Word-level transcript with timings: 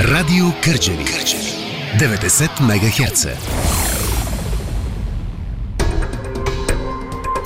Радио 0.00 0.44
Кърджали. 0.64 1.04
90 1.98 2.60
МГц. 2.60 3.26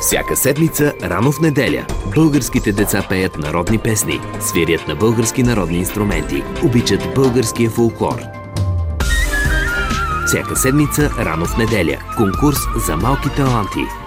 Всяка 0.01 0.37
седмица, 0.37 0.93
рано 1.03 1.32
в 1.32 1.40
неделя, 1.40 1.87
българските 2.14 2.72
деца 2.72 3.06
пеят 3.09 3.38
народни 3.38 3.79
песни, 3.79 4.21
свирят 4.40 4.88
на 4.88 4.96
български 4.96 5.43
народни 5.43 5.79
инструменти, 5.79 6.45
обичат 6.64 7.14
българския 7.14 7.71
фолклор. 7.71 8.22
Всяка 10.26 10.56
седмица, 10.56 11.10
рано 11.19 11.47
в 11.47 11.56
неделя, 11.56 11.99
конкурс 12.17 12.58
за 12.87 12.97
малки 12.97 13.28
таланти– 13.37 13.85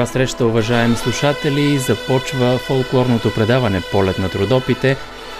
Добра 0.00 0.12
среща, 0.12 0.46
уважаеми 0.46 0.96
слушатели! 0.96 1.78
Започва 1.78 2.58
фолклорното 2.58 3.34
предаване 3.34 3.80
Полет 3.92 4.18
на 4.18 4.28
трудопите. 4.28 4.96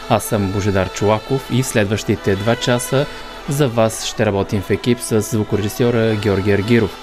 Аз 0.08 0.24
съм 0.24 0.52
Божедар 0.52 0.92
Чулаков 0.92 1.48
и 1.52 1.62
в 1.62 1.66
следващите 1.66 2.36
два 2.36 2.56
часа 2.56 3.06
за 3.48 3.68
вас 3.68 4.06
ще 4.06 4.26
работим 4.26 4.62
в 4.62 4.70
екип 4.70 5.00
с 5.00 5.20
звукорежисьора 5.20 6.16
Георги 6.22 6.52
Аргиров. 6.52 6.98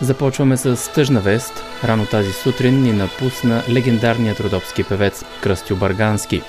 Започваме 0.00 0.56
с 0.56 0.92
тъжна 0.92 1.20
вест. 1.20 1.64
Рано 1.84 2.06
тази 2.06 2.32
сутрин 2.32 2.82
ни 2.82 2.92
напусна 2.92 3.62
легендарният 3.70 4.40
родопски 4.40 4.84
певец 4.84 5.24
Кръстю 5.40 5.76
Баргански. 5.76 6.42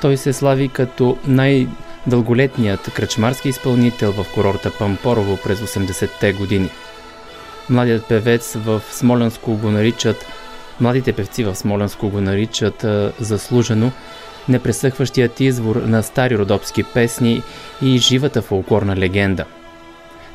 Той 0.00 0.16
се 0.16 0.32
слави 0.32 0.68
като 0.68 1.18
най-дълголетният 1.26 2.90
кръчмарски 2.94 3.48
изпълнител 3.48 4.12
в 4.12 4.26
курорта 4.34 4.70
Пампорово 4.78 5.36
през 5.36 5.60
80-те 5.60 6.32
години– 6.32 6.70
Младият 7.70 8.06
певец 8.06 8.54
в 8.54 8.82
Смолянско 8.90 9.56
го 9.56 9.70
наричат, 9.70 10.26
младите 10.80 11.12
певци 11.12 11.44
в 11.44 11.56
Смолянско 11.56 12.08
го 12.08 12.20
наричат 12.20 12.86
заслужено 13.20 13.92
непресъхващият 14.48 15.40
извор 15.40 15.76
на 15.76 16.02
стари 16.02 16.38
родопски 16.38 16.82
песни 16.82 17.42
и 17.82 17.98
живата 17.98 18.42
фолклорна 18.42 18.96
легенда. 18.96 19.44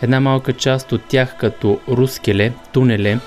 Една 0.02 0.20
малка 0.20 0.54
част 0.54 0.92
от 0.92 1.02
тях 1.04 1.36
като 1.40 1.80
Рускеле, 1.90 2.54
Тунеле, 2.72 3.20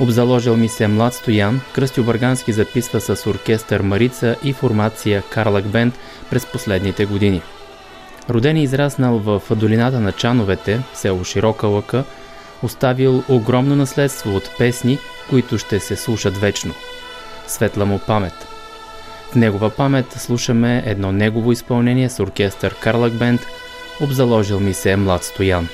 Обзаложил 0.00 0.56
ми 0.56 0.68
се 0.68 0.88
млад 0.88 1.14
Стоян, 1.14 1.60
Кръстю 1.72 2.04
Баргански 2.04 2.52
записва 2.52 3.00
с 3.00 3.26
оркестър 3.26 3.80
Марица 3.80 4.36
и 4.44 4.52
формация 4.52 5.22
Карлак 5.30 5.66
Бенд 5.66 5.94
през 6.30 6.46
последните 6.46 7.04
години. 7.04 7.42
Роден 8.30 8.56
и 8.56 8.62
израснал 8.62 9.18
в 9.18 9.42
долината 9.50 10.00
на 10.00 10.12
Чановете, 10.12 10.80
село 10.94 11.24
Широка 11.24 11.66
лъка, 11.66 12.04
оставил 12.62 13.22
огромно 13.28 13.76
наследство 13.76 14.36
от 14.36 14.50
песни, 14.58 14.98
които 15.30 15.58
ще 15.58 15.80
се 15.80 15.96
слушат 15.96 16.36
вечно. 16.36 16.74
Светла 17.46 17.86
му 17.86 17.98
памет. 17.98 18.34
В 19.32 19.34
негова 19.34 19.70
памет 19.70 20.12
слушаме 20.12 20.82
едно 20.86 21.12
негово 21.12 21.52
изпълнение 21.52 22.10
с 22.10 22.20
оркестър 22.20 22.74
Карлак 22.74 23.12
Бенд 23.12 23.40
«Обзаложил 24.00 24.60
ми 24.60 24.74
се 24.74 24.96
млад 24.96 25.24
Стоян». 25.24 25.68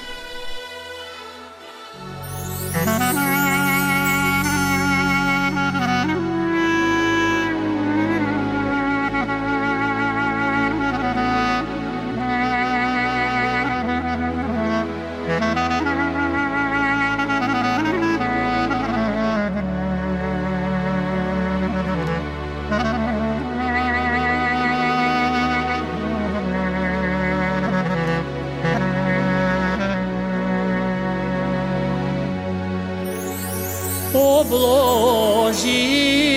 povo 34.19 34.57
longe. 34.57 36.28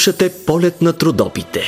Слушате 0.00 0.32
полет 0.46 0.82
на 0.82 0.92
трудопите. 0.92 1.60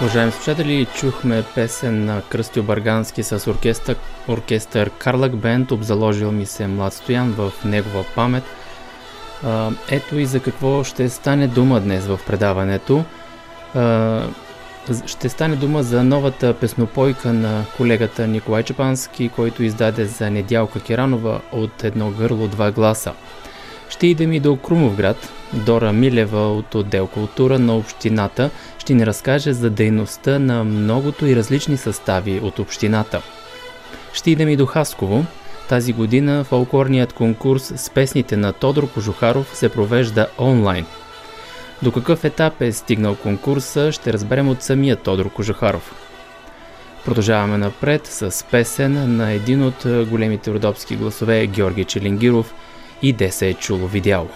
Уважаеми 0.00 0.32
слушатели, 0.32 0.86
чухме 0.94 1.44
песен 1.54 2.04
на 2.04 2.22
Кръстил 2.28 2.62
Баргански 2.62 3.22
с 3.22 3.50
оркестър, 3.50 3.96
оркестър 4.28 4.90
Карлак 4.90 5.36
Бенд, 5.36 5.70
обзаложил 5.70 6.32
ми 6.32 6.46
се 6.46 6.66
Млад 6.66 6.92
Стоян 6.92 7.30
в 7.32 7.52
негова 7.64 8.04
памет. 8.14 8.44
Ето 9.90 10.18
и 10.18 10.26
за 10.26 10.40
какво 10.40 10.84
ще 10.84 11.08
стане 11.08 11.46
дума 11.46 11.80
днес 11.80 12.06
в 12.06 12.20
предаването. 12.26 13.04
Ще 15.06 15.28
стане 15.28 15.56
дума 15.56 15.82
за 15.82 16.04
новата 16.04 16.54
песнопойка 16.54 17.32
на 17.32 17.64
колегата 17.76 18.26
Николай 18.26 18.62
Чапански, 18.62 19.28
който 19.28 19.62
издаде 19.62 20.04
за 20.04 20.30
Недялка 20.30 20.80
Керанова 20.80 21.40
от 21.52 21.84
едно 21.84 22.10
гърло 22.10 22.48
два 22.48 22.70
гласа– 22.70 23.12
ще 23.88 24.06
идем 24.06 24.32
и 24.32 24.40
до 24.40 24.56
Крумовград. 24.56 25.32
Дора 25.52 25.92
Милева 25.92 26.52
от 26.52 26.74
отдел 26.74 27.06
култура 27.06 27.58
на 27.58 27.76
общината 27.76 28.50
ще 28.78 28.94
ни 28.94 29.06
разкаже 29.06 29.52
за 29.52 29.70
дейността 29.70 30.38
на 30.38 30.64
многото 30.64 31.26
и 31.26 31.36
различни 31.36 31.76
състави 31.76 32.40
от 32.42 32.58
общината. 32.58 33.22
Ще 34.12 34.30
идем 34.30 34.48
и 34.48 34.56
до 34.56 34.66
Хасково. 34.66 35.24
Тази 35.68 35.92
година 35.92 36.44
фолклорният 36.44 37.12
конкурс 37.12 37.72
с 37.76 37.90
песните 37.90 38.36
на 38.36 38.52
Тодор 38.52 38.92
Кожухаров 38.92 39.56
се 39.56 39.68
провежда 39.68 40.26
онлайн. 40.38 40.86
До 41.82 41.92
какъв 41.92 42.24
етап 42.24 42.60
е 42.60 42.72
стигнал 42.72 43.14
конкурса, 43.14 43.92
ще 43.92 44.12
разберем 44.12 44.48
от 44.48 44.62
самия 44.62 44.96
Тодор 44.96 45.30
Кожухаров. 45.30 45.94
Продължаваме 47.04 47.58
напред 47.58 48.06
с 48.06 48.44
песен 48.50 49.16
на 49.16 49.30
един 49.30 49.62
от 49.62 49.86
големите 50.10 50.50
родопски 50.50 50.96
гласове 50.96 51.46
Георги 51.46 51.84
Челингиров– 51.84 52.54
и 53.02 53.12
де 53.12 53.30
се 53.30 53.48
е 53.48 53.54
чуло 53.54 53.86
видяло. 53.86 54.28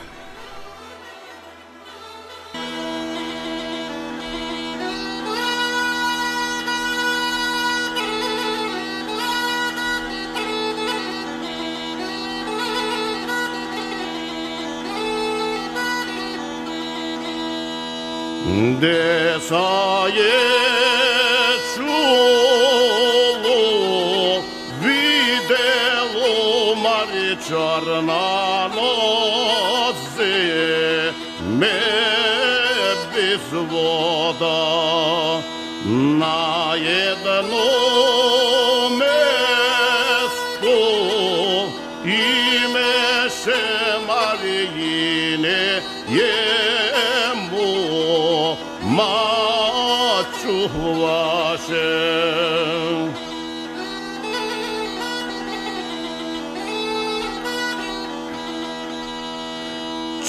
Де 18.80 19.22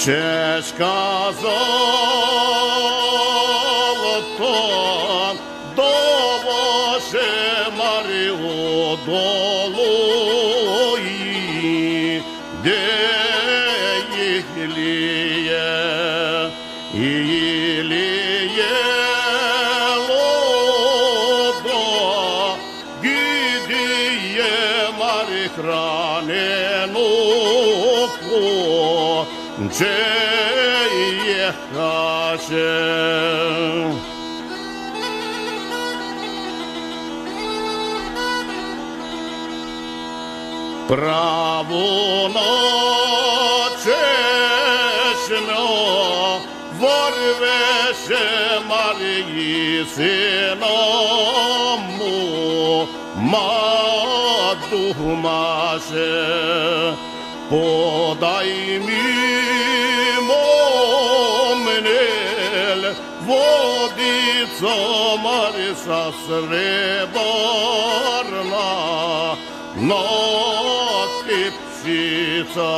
Чечка 0.04 1.32
золота, 1.40 1.64
довоже 5.76 7.30
Марію 7.78 8.98
долу. 9.06 10.03
Каже. 32.48 33.94
Право 40.88 42.28
ночешно 42.28 42.50
ворвеше 46.80 48.60
Марії 48.68 49.86
синому, 49.96 50.88
мадумаше, 53.16 54.54
подай 57.50 58.80
мимо 58.86 59.33
водицо 63.26 64.76
Мариса 65.18 66.12
среборна, 66.26 67.16
но 69.76 70.06
ти 71.26 71.42
птица. 71.50 72.72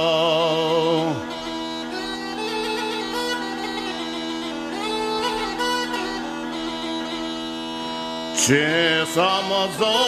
Че 8.46 9.04
сама 9.14 9.68
завода 9.78 10.06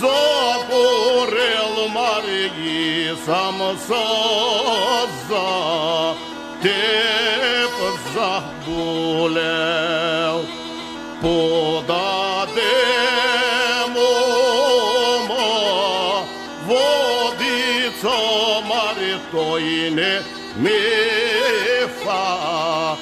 забурел 0.00 1.74
Марии 1.88 3.12
сам 3.26 3.58
соза. 3.86 5.46
Заболел. 9.20 10.46
Подаде 11.20 12.60
мома 13.88 15.44
водица 16.66 18.16
Мари, 18.64 19.16
той 19.32 19.90
не 19.90 20.20
ми 20.56 20.80
фа 22.02 22.96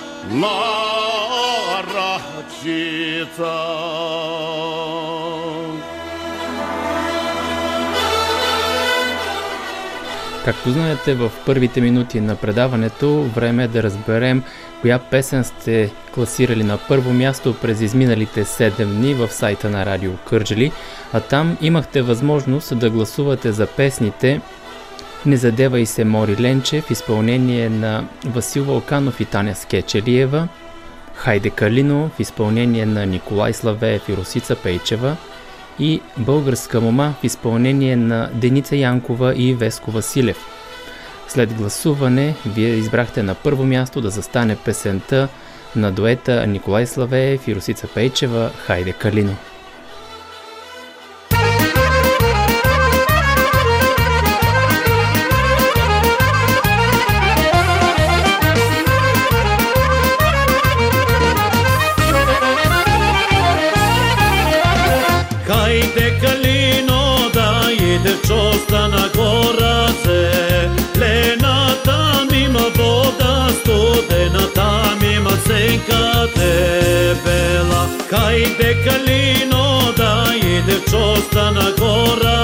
Както 10.49 10.71
знаете, 10.71 11.14
в 11.14 11.33
първите 11.47 11.81
минути 11.81 12.21
на 12.21 12.37
предаването 12.37 13.23
време 13.23 13.64
е 13.64 13.69
да 13.69 13.83
разберем 13.83 14.43
коя 14.81 14.99
песен 14.99 15.45
сте 15.45 15.90
класирали 16.14 16.64
на 16.64 16.78
първо 16.88 17.12
място 17.12 17.55
през 17.62 17.81
изминалите 17.81 18.45
7 18.45 18.85
дни 18.85 19.14
в 19.14 19.28
сайта 19.28 19.71
на 19.71 19.87
Радио 19.87 20.12
Кърджали, 20.28 20.73
а 21.12 21.21
там 21.21 21.57
имахте 21.61 22.02
възможност 22.02 22.78
да 22.78 22.90
гласувате 22.90 23.52
за 23.52 23.67
песните 23.67 24.40
Не 25.26 25.37
задевай 25.37 25.87
се 25.87 26.05
Мори 26.05 26.37
Ленче 26.40 26.81
в 26.81 26.90
изпълнение 26.90 27.69
на 27.69 28.05
Васил 28.25 28.64
Вълканов 28.64 29.21
и 29.21 29.25
Таня 29.25 29.55
Скечелиева, 29.55 30.49
Хайде 31.14 31.50
Калино 31.50 32.11
в 32.17 32.21
изпълнение 32.21 32.87
на 32.87 33.07
Николай 33.07 33.52
Славеев 33.52 34.09
и 34.09 34.17
Русица 34.17 34.57
Пейчева 34.57 35.17
и 35.81 36.01
Българска 36.17 36.81
мома 36.81 37.15
в 37.21 37.25
изпълнение 37.25 37.97
на 37.97 38.31
Деница 38.35 38.77
Янкова 38.77 39.35
и 39.37 39.55
Веско 39.55 39.91
Василев. 39.91 40.39
След 41.29 41.55
гласуване, 41.55 42.35
вие 42.47 42.69
избрахте 42.69 43.23
на 43.23 43.35
първо 43.35 43.65
място 43.65 44.01
да 44.01 44.11
застане 44.11 44.57
песента 44.57 45.29
на 45.77 45.93
дуета 45.93 46.47
Николай 46.47 46.87
Славеев 46.87 47.49
и 47.49 47.55
Русица 47.55 47.89
Пейчева 47.95 48.51
«Хайде 48.67 48.93
Калино». 48.93 49.37
Сенка 76.19 76.29
дебела 76.35 77.87
Хайде 78.11 78.77
Калино 78.85 79.93
да 79.97 80.27
иде 80.35 80.81
чоста 80.91 81.51
на 81.51 81.71
гора 81.79 82.38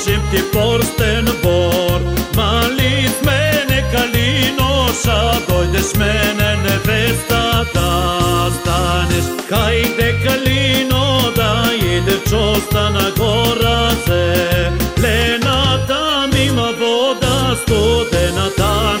носим 0.00 0.22
ти 0.30 0.42
порстен 0.52 1.24
бор. 1.42 2.00
Мали 2.36 3.08
с 3.08 3.24
мене 3.24 3.84
калиноша, 3.92 5.40
дойдеш 5.48 5.94
мене 5.98 6.56
невеста 6.56 7.66
да 7.74 8.50
станеш. 8.60 9.24
Хайде 9.48 10.18
калино 10.26 11.32
да 11.36 11.70
иде 11.74 12.18
чоста 12.30 12.90
на 12.90 13.10
гора 13.18 13.90
се. 14.06 14.70
Лена 15.02 15.86
там 15.88 16.30
има 16.46 16.72
вода, 16.72 17.56
студена 17.62 18.50
там 18.56 19.00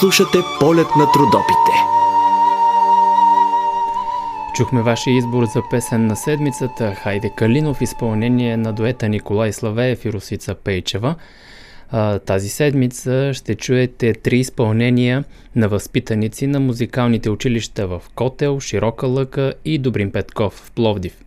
слушате 0.00 0.38
полет 0.60 0.86
на 0.98 1.12
трудопите. 1.12 1.72
Чухме 4.54 4.82
вашия 4.82 5.16
избор 5.16 5.44
за 5.44 5.62
песен 5.70 6.06
на 6.06 6.16
седмицата 6.16 6.94
Хайде 6.94 7.30
Калинов, 7.36 7.80
изпълнение 7.80 8.56
на 8.56 8.72
дуета 8.72 9.08
Николай 9.08 9.52
Славеев 9.52 10.04
и 10.04 10.12
Русица 10.12 10.54
Пейчева. 10.54 11.14
Тази 12.26 12.48
седмица 12.48 13.34
ще 13.34 13.54
чуете 13.54 14.12
три 14.12 14.38
изпълнения 14.38 15.24
на 15.56 15.68
възпитаници 15.68 16.46
на 16.46 16.60
музикалните 16.60 17.30
училища 17.30 17.86
в 17.86 18.02
Котел, 18.14 18.60
Широка 18.60 19.06
лъка 19.06 19.54
и 19.64 19.78
Добрин 19.78 20.12
Петков 20.12 20.52
в 20.52 20.72
Пловдив. 20.72 21.24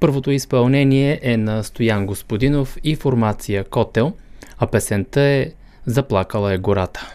Първото 0.00 0.30
изпълнение 0.30 1.20
е 1.22 1.36
на 1.36 1.64
Стоян 1.64 2.06
Господинов 2.06 2.76
и 2.84 2.96
формация 2.96 3.64
Котел, 3.64 4.12
а 4.58 4.66
песента 4.66 5.20
е 5.20 5.50
Заплакала 5.86 6.52
е 6.52 6.58
гората. 6.58 7.14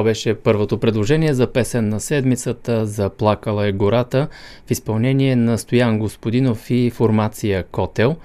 Това 0.00 0.10
беше 0.10 0.34
първото 0.34 0.78
предложение 0.78 1.34
за 1.34 1.52
песен 1.52 1.88
на 1.88 2.00
седмицата 2.00 2.86
за 2.86 3.10
Плакала 3.10 3.66
е 3.66 3.72
гората 3.72 4.28
в 4.66 4.70
изпълнение 4.70 5.36
на 5.36 5.58
Стоян 5.58 5.98
Господинов 5.98 6.70
и 6.70 6.90
формация 6.90 7.64
Котел. 7.64 8.16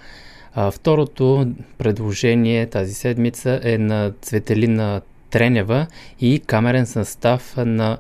А, 0.54 0.72
второто 0.72 1.48
предложение 1.78 2.68
тази 2.68 2.94
седмица 2.94 3.60
е 3.64 3.78
на 3.78 4.12
Цветелина 4.22 5.02
Тренева 5.30 5.88
и 6.20 6.40
камерен 6.40 6.86
състав 6.86 7.54
на 7.58 7.98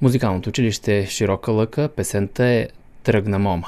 музикалното 0.00 0.48
училище 0.48 1.06
Широка 1.06 1.52
лъка. 1.52 1.88
Песента 1.96 2.44
е 2.44 2.68
Тръгна 3.02 3.38
мома. 3.38 3.66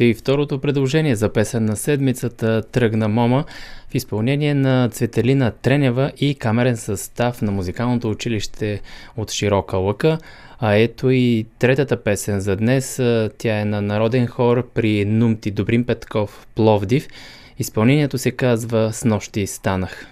Чухте 0.00 0.10
и 0.10 0.14
второто 0.14 0.60
предложение 0.60 1.16
за 1.16 1.32
песен 1.32 1.64
на 1.64 1.76
седмицата 1.76 2.62
Тръгна 2.72 3.08
мома 3.08 3.44
в 3.90 3.94
изпълнение 3.94 4.54
на 4.54 4.88
Цветелина 4.88 5.50
Тренева 5.50 6.12
и 6.16 6.34
камерен 6.34 6.76
състав 6.76 7.42
на 7.42 7.52
музикалното 7.52 8.10
училище 8.10 8.80
от 9.16 9.30
Широка 9.30 9.76
лъка. 9.76 10.18
А 10.58 10.74
ето 10.74 11.10
и 11.10 11.46
третата 11.58 12.02
песен 12.02 12.40
за 12.40 12.56
днес. 12.56 12.96
Тя 13.38 13.60
е 13.60 13.64
на 13.64 13.82
народен 13.82 14.26
хор 14.26 14.70
при 14.74 15.04
Нумти 15.04 15.50
Добрин 15.50 15.84
Петков 15.84 16.46
Пловдив. 16.54 17.08
Изпълнението 17.58 18.18
се 18.18 18.30
казва 18.30 18.92
С 18.92 19.04
нощи 19.04 19.46
станах. 19.46 20.06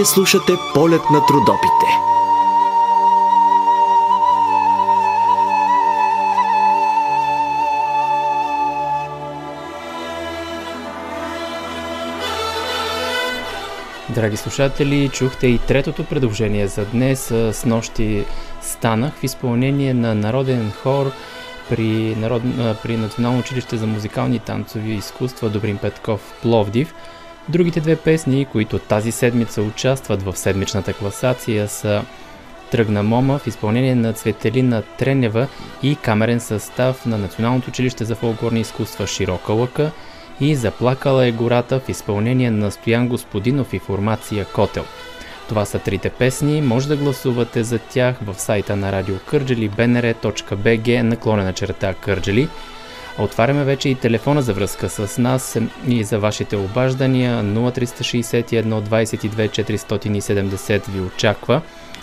Вие 0.00 0.06
слушате 0.06 0.52
полет 0.74 1.00
на 1.10 1.26
трудопите. 1.26 1.86
Драги 14.08 14.36
слушатели, 14.36 15.08
чухте 15.08 15.46
и 15.46 15.58
третото 15.58 16.04
предложение 16.04 16.68
за 16.68 16.84
днес. 16.84 17.20
С 17.52 17.64
нощи 17.66 18.24
станах 18.62 19.14
в 19.14 19.24
изпълнение 19.24 19.94
на 19.94 20.14
народен 20.14 20.72
хор 20.82 21.12
при, 21.68 22.16
народ... 22.16 22.42
при 22.82 22.96
Национално 22.96 23.38
училище 23.38 23.76
за 23.76 23.86
музикални 23.86 24.36
и 24.36 24.38
танцови 24.38 24.92
изкуства 24.92 25.48
Добрин 25.50 25.78
Петков 25.78 26.20
Пловдив. 26.42 26.94
Другите 27.50 27.80
две 27.80 27.96
песни, 27.96 28.44
които 28.44 28.78
тази 28.78 29.12
седмица 29.12 29.62
участват 29.62 30.22
в 30.22 30.36
седмичната 30.36 30.92
класация 30.92 31.68
са 31.68 32.02
Тръгна 32.70 33.02
Мома 33.02 33.38
в 33.38 33.46
изпълнение 33.46 33.94
на 33.94 34.12
Цветелина 34.12 34.82
Тренева 34.98 35.48
и 35.82 35.96
камерен 35.96 36.40
състав 36.40 37.06
на 37.06 37.18
Националното 37.18 37.68
училище 37.68 38.04
за 38.04 38.14
фолклорни 38.14 38.60
изкуства 38.60 39.06
Широка 39.06 39.52
лъка 39.52 39.90
и 40.40 40.54
Заплакала 40.54 41.26
е 41.26 41.32
гората 41.32 41.80
в 41.80 41.88
изпълнение 41.88 42.50
на 42.50 42.70
Стоян 42.70 43.08
Господинов 43.08 43.72
и 43.72 43.78
формация 43.78 44.44
Котел. 44.44 44.84
Това 45.48 45.64
са 45.64 45.78
трите 45.78 46.10
песни, 46.10 46.62
може 46.62 46.88
да 46.88 46.96
гласувате 46.96 47.64
за 47.64 47.78
тях 47.78 48.16
в 48.22 48.40
сайта 48.40 48.76
на 48.76 48.92
Радио 48.92 49.14
Кърджели 49.26 49.70
bnr.bg 49.70 51.02
наклонена 51.02 51.52
черта 51.52 51.94
Кърджели. 51.94 52.48
Отваряме 53.18 53.64
вече 53.64 53.88
и 53.88 53.94
телефона 53.94 54.42
за 54.42 54.54
връзка 54.54 54.88
с 54.88 55.18
нас 55.18 55.58
и 55.88 56.04
за 56.04 56.18
вашите 56.18 56.56
обаждания 56.56 57.44
0361 57.44 58.62
22 58.62 59.48
470 59.48 60.90
ви 60.90 61.00
очаква. 61.00 61.62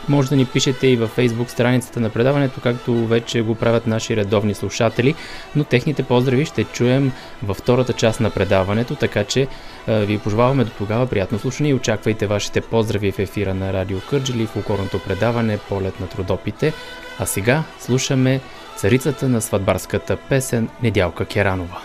Може 0.10 0.30
да 0.30 0.36
ни 0.36 0.46
пишете 0.46 0.88
и 0.88 0.96
във 0.96 1.18
Facebook 1.18 1.48
страницата 1.48 2.00
на 2.00 2.10
предаването, 2.10 2.62
както 2.62 2.94
вече 2.94 3.42
го 3.42 3.56
правят 3.56 3.88
наши 3.88 4.16
редовни 4.16 4.54
слушатели, 4.54 5.16
но 5.56 5.64
техните 5.64 6.04
поздрави 6.04 6.46
ще 6.46 6.64
чуем 6.64 7.12
във 7.44 7.58
втората 7.58 7.94
част 7.94 8.20
на 8.20 8.30
предаването, 8.30 8.96
така 8.96 9.24
че 9.24 9.48
ви 9.88 10.20
пожелаваме 10.20 10.64
до 10.64 10.72
тогава 10.78 11.08
приятно 11.08 11.40
слушане 11.40 11.70
и 11.70 11.74
очаквайте 11.74 12.28
вашите 12.28 12.62
поздрави 12.62 13.12
в 13.12 13.20
ефира 13.20 13.54
на 13.54 13.74
Радио 13.74 14.00
Кърджили 14.10 14.46
в 14.46 14.56
укорното 14.56 15.00
предаване 15.00 15.58
Полет 15.58 16.00
на 16.00 16.08
трудопите. 16.08 16.74
А 17.20 17.26
сега 17.26 17.64
слушаме 17.80 18.42
царицата 18.78 19.30
на 19.30 19.42
сватбарската 19.42 20.18
песен 20.18 20.70
Недялка 20.84 21.26
Керанова. 21.26 21.82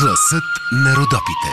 Гласът 0.00 0.44
на 0.72 0.96
Родопите. 0.96 1.52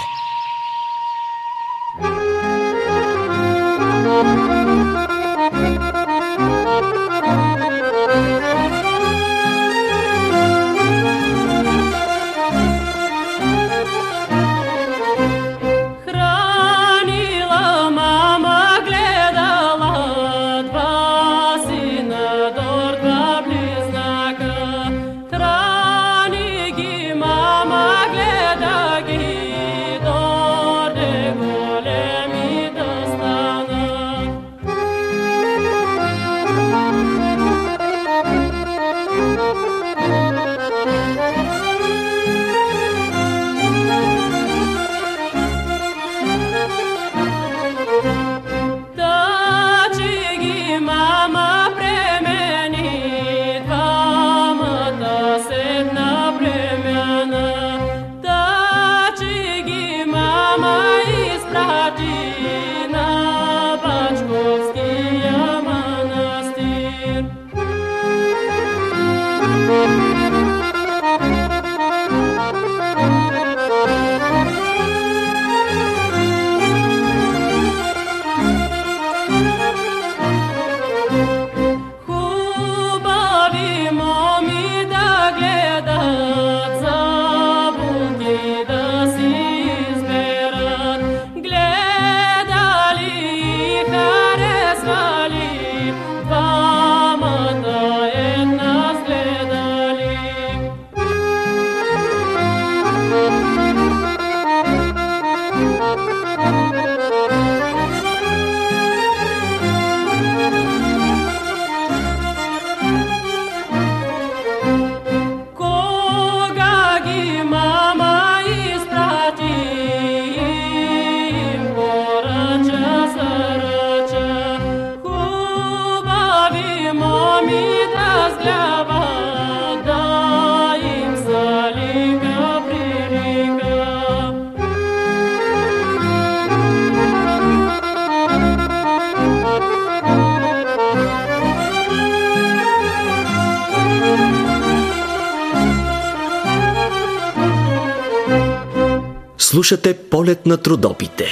Полет 150.32 150.46
на 150.46 150.58
трудопите. 150.58 151.26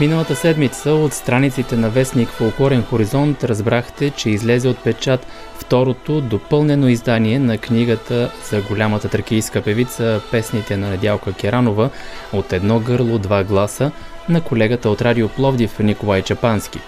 Миналата 0.00 0.36
седмица 0.36 0.90
от 0.90 1.12
страниците 1.12 1.76
на 1.76 1.90
вестник 1.90 2.28
Фолклорен 2.28 2.82
хоризонт 2.82 3.44
разбрахте, 3.44 4.10
че 4.10 4.30
излезе 4.30 4.68
от 4.68 4.78
печат 4.84 5.26
второто 5.54 6.20
допълнено 6.20 6.88
издание 6.88 7.38
на 7.38 7.58
книгата 7.58 8.30
за 8.50 8.62
голямата 8.62 9.08
тракийска 9.08 9.62
певица 9.62 10.20
песните 10.30 10.76
на 10.76 10.90
Недялка 10.90 11.32
Керанова 11.32 11.90
от 12.32 12.52
едно 12.52 12.80
гърло, 12.80 13.18
два 13.18 13.44
гласа 13.44 13.90
на 14.28 14.40
колегата 14.40 14.90
от 14.90 15.02
Радио 15.02 15.28
Пловдив 15.28 15.78
Николай 15.78 16.22
Чапански. 16.22 16.80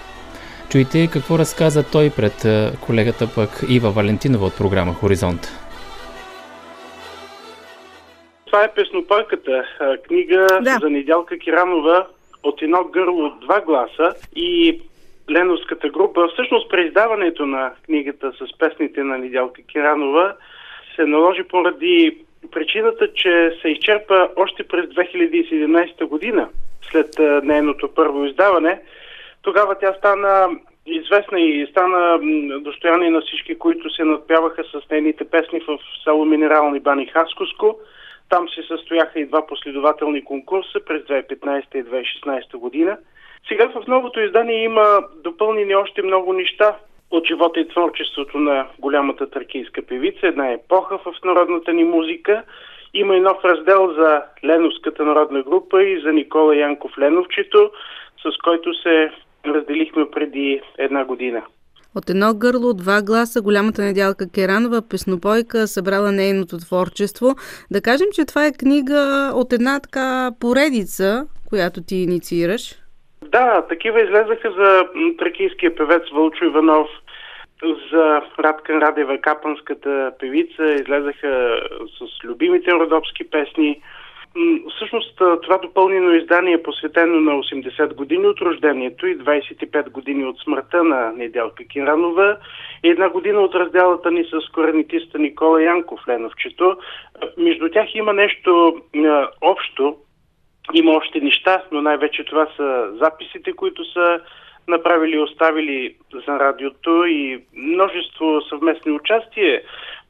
Чуйте 0.69 1.07
какво 1.07 1.39
разказа 1.39 1.83
той 1.83 2.11
пред 2.11 2.47
колегата 2.81 3.27
пък 3.27 3.65
Ива 3.69 3.91
Валентинова 3.91 4.47
от 4.47 4.57
програма 4.57 4.95
Хоризонт. 4.95 5.53
Това 8.51 8.65
е 8.65 8.75
песнопойката, 8.75 9.65
книга 10.09 10.47
Да. 10.63 10.79
за 10.81 10.91
Недялка 10.91 11.39
Киранова 11.39 12.07
от 12.43 12.63
едно 12.63 12.85
гърло 12.85 13.25
от 13.25 13.41
два 13.41 13.61
гласа 13.61 14.15
и 14.37 14.81
Леновската 15.31 15.89
група. 15.89 16.29
Всъщност 16.33 16.71
преиздаването 16.71 17.47
на 17.47 17.73
книгата 17.85 18.33
с 18.33 18.59
песните 18.59 19.03
на 19.03 19.19
Недялка 19.19 19.63
Киранова 19.63 20.35
се 20.97 21.05
наложи 21.05 21.43
поради 21.43 22.19
причината, 22.51 23.13
че 23.15 23.59
се 23.63 23.69
изчерпа 23.69 24.29
още 24.37 24.63
през 24.63 24.87
2017 24.87 26.05
година, 26.05 26.49
след 26.91 27.09
нейното 27.45 27.89
първо 27.95 28.25
издаване. 28.25 28.81
Тогава 29.43 29.75
тя 29.81 29.95
стана 29.99 30.49
известна 30.87 31.41
и 31.41 31.67
стана 31.71 32.19
достояние 32.61 33.11
на 33.11 33.21
всички, 33.21 33.59
които 33.59 33.91
се 33.91 34.05
надпяваха 34.05 34.65
с 34.65 34.91
нейните 34.91 35.25
песни 35.25 35.61
в 35.61 35.79
село 36.05 36.25
Минерални 36.25 36.81
бани 36.81 37.07
Хаскоско. 37.07 37.77
Там 38.31 38.49
се 38.49 38.63
състояха 38.63 39.21
и 39.21 39.27
два 39.27 39.47
последователни 39.47 40.25
конкурса 40.25 40.81
през 40.87 41.03
2015 41.03 41.75
и 41.75 41.85
2016 41.85 42.57
година. 42.57 42.99
Сега 43.49 43.69
в 43.69 43.87
новото 43.87 44.21
издание 44.21 44.65
има 44.65 45.01
допълнени 45.25 45.75
още 45.75 46.03
много 46.03 46.33
неща 46.33 46.77
от 47.11 47.27
живота 47.27 47.61
и 47.61 47.69
творчеството 47.69 48.39
на 48.39 48.67
голямата 48.79 49.31
тракийска 49.31 49.83
певица, 49.83 50.27
една 50.27 50.53
епоха 50.53 50.99
в 50.99 51.15
народната 51.25 51.73
ни 51.73 51.85
музика. 51.85 52.43
Има 52.95 53.17
и 53.17 53.21
нов 53.21 53.45
раздел 53.45 53.95
за 53.95 54.23
Леновската 54.45 55.05
народна 55.05 55.43
група 55.43 55.83
и 55.83 56.01
за 56.01 56.13
Никола 56.13 56.57
Янков 56.57 56.99
Леновчето, 56.99 57.71
с 58.23 58.37
който 58.45 58.75
се 58.75 59.11
разделихме 59.47 60.11
преди 60.11 60.61
една 60.79 61.05
година. 61.05 61.43
От 61.95 62.11
едно 62.11 62.35
гърло, 62.35 62.75
два 62.75 63.03
гласа, 63.03 63.43
голямата 63.43 63.83
недялка 63.83 64.31
Керанова, 64.35 64.83
песнопойка, 64.91 65.67
събрала 65.67 66.13
нейното 66.13 66.59
творчество. 66.59 67.35
Да 67.71 67.81
кажем, 67.81 68.07
че 68.13 68.25
това 68.25 68.47
е 68.47 68.53
книга 68.53 69.33
от 69.35 69.53
една 69.53 69.81
така 69.81 70.31
поредица, 70.41 71.27
която 71.49 71.83
ти 71.83 71.97
инициираш. 71.97 72.75
Да, 73.23 73.67
такива 73.69 74.03
излезаха 74.03 74.53
за 74.59 74.85
тракийския 75.19 75.77
певец 75.77 76.03
Вълчо 76.15 76.45
Иванов, 76.45 76.89
за 77.93 78.23
Радкан 78.39 78.79
Радева, 78.79 79.19
капанската 79.19 80.13
певица, 80.19 80.65
излезаха 80.65 81.61
с 81.99 82.25
любимите 82.25 82.73
родопски 82.73 83.31
песни. 83.31 83.83
Всъщност 84.77 85.17
това 85.43 85.59
допълнено 85.59 86.13
издание 86.13 86.55
е 86.55 86.63
посветено 86.63 87.21
на 87.21 87.33
80 87.33 87.95
години 87.95 88.27
от 88.27 88.41
рождението 88.41 89.07
и 89.07 89.19
25 89.19 89.91
години 89.91 90.25
от 90.25 90.41
смъртта 90.41 90.85
на 90.85 91.13
Неделка 91.13 91.65
Киранова 91.65 92.37
и 92.85 92.89
една 92.89 93.09
година 93.09 93.41
от 93.41 93.55
разделата 93.55 94.11
ни 94.11 94.25
с 94.25 94.53
коренитиста 94.53 95.19
Никола 95.19 95.63
Янков 95.63 96.01
Леновчето. 96.09 96.77
Между 97.37 97.69
тях 97.69 97.95
има 97.95 98.13
нещо 98.13 98.83
общо, 99.41 99.97
има 100.75 100.93
още 100.93 101.21
неща, 101.21 101.63
но 101.73 101.83
най-вече 101.83 102.25
това 102.25 102.47
са 102.57 102.89
записите, 103.01 103.53
които 103.53 103.85
са 103.93 104.21
направили 104.69 105.17
и 105.17 105.23
оставили 105.23 105.95
за 106.27 106.39
радиото 106.39 107.05
и 107.07 107.43
множество 107.57 108.41
съвместни 108.41 108.93
участие 108.93 109.63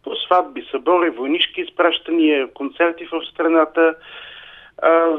по 0.04 0.16
сватби, 0.16 0.66
събори, 0.70 1.10
войнишки 1.10 1.60
изпращания, 1.60 2.48
концерти 2.54 3.08
в 3.12 3.22
страната. 3.32 3.94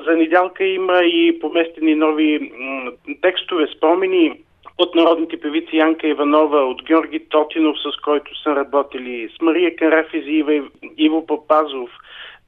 За 0.05 0.15
недялка 0.17 0.63
има 0.63 1.03
и 1.03 1.39
поместени 1.39 1.95
нови 1.95 2.51
текстове, 3.21 3.67
спомени 3.67 4.41
от 4.77 4.95
народните 4.95 5.39
певици 5.39 5.77
Янка 5.77 6.07
Иванова, 6.07 6.65
от 6.65 6.83
Георги 6.83 7.19
Тотинов, 7.29 7.77
с 7.79 8.01
който 8.01 8.41
са 8.41 8.55
работили, 8.55 9.29
с 9.37 9.41
Мария 9.41 9.75
Карафизиева, 9.75 10.63
Иво 10.97 11.25
Папазов, 11.25 11.89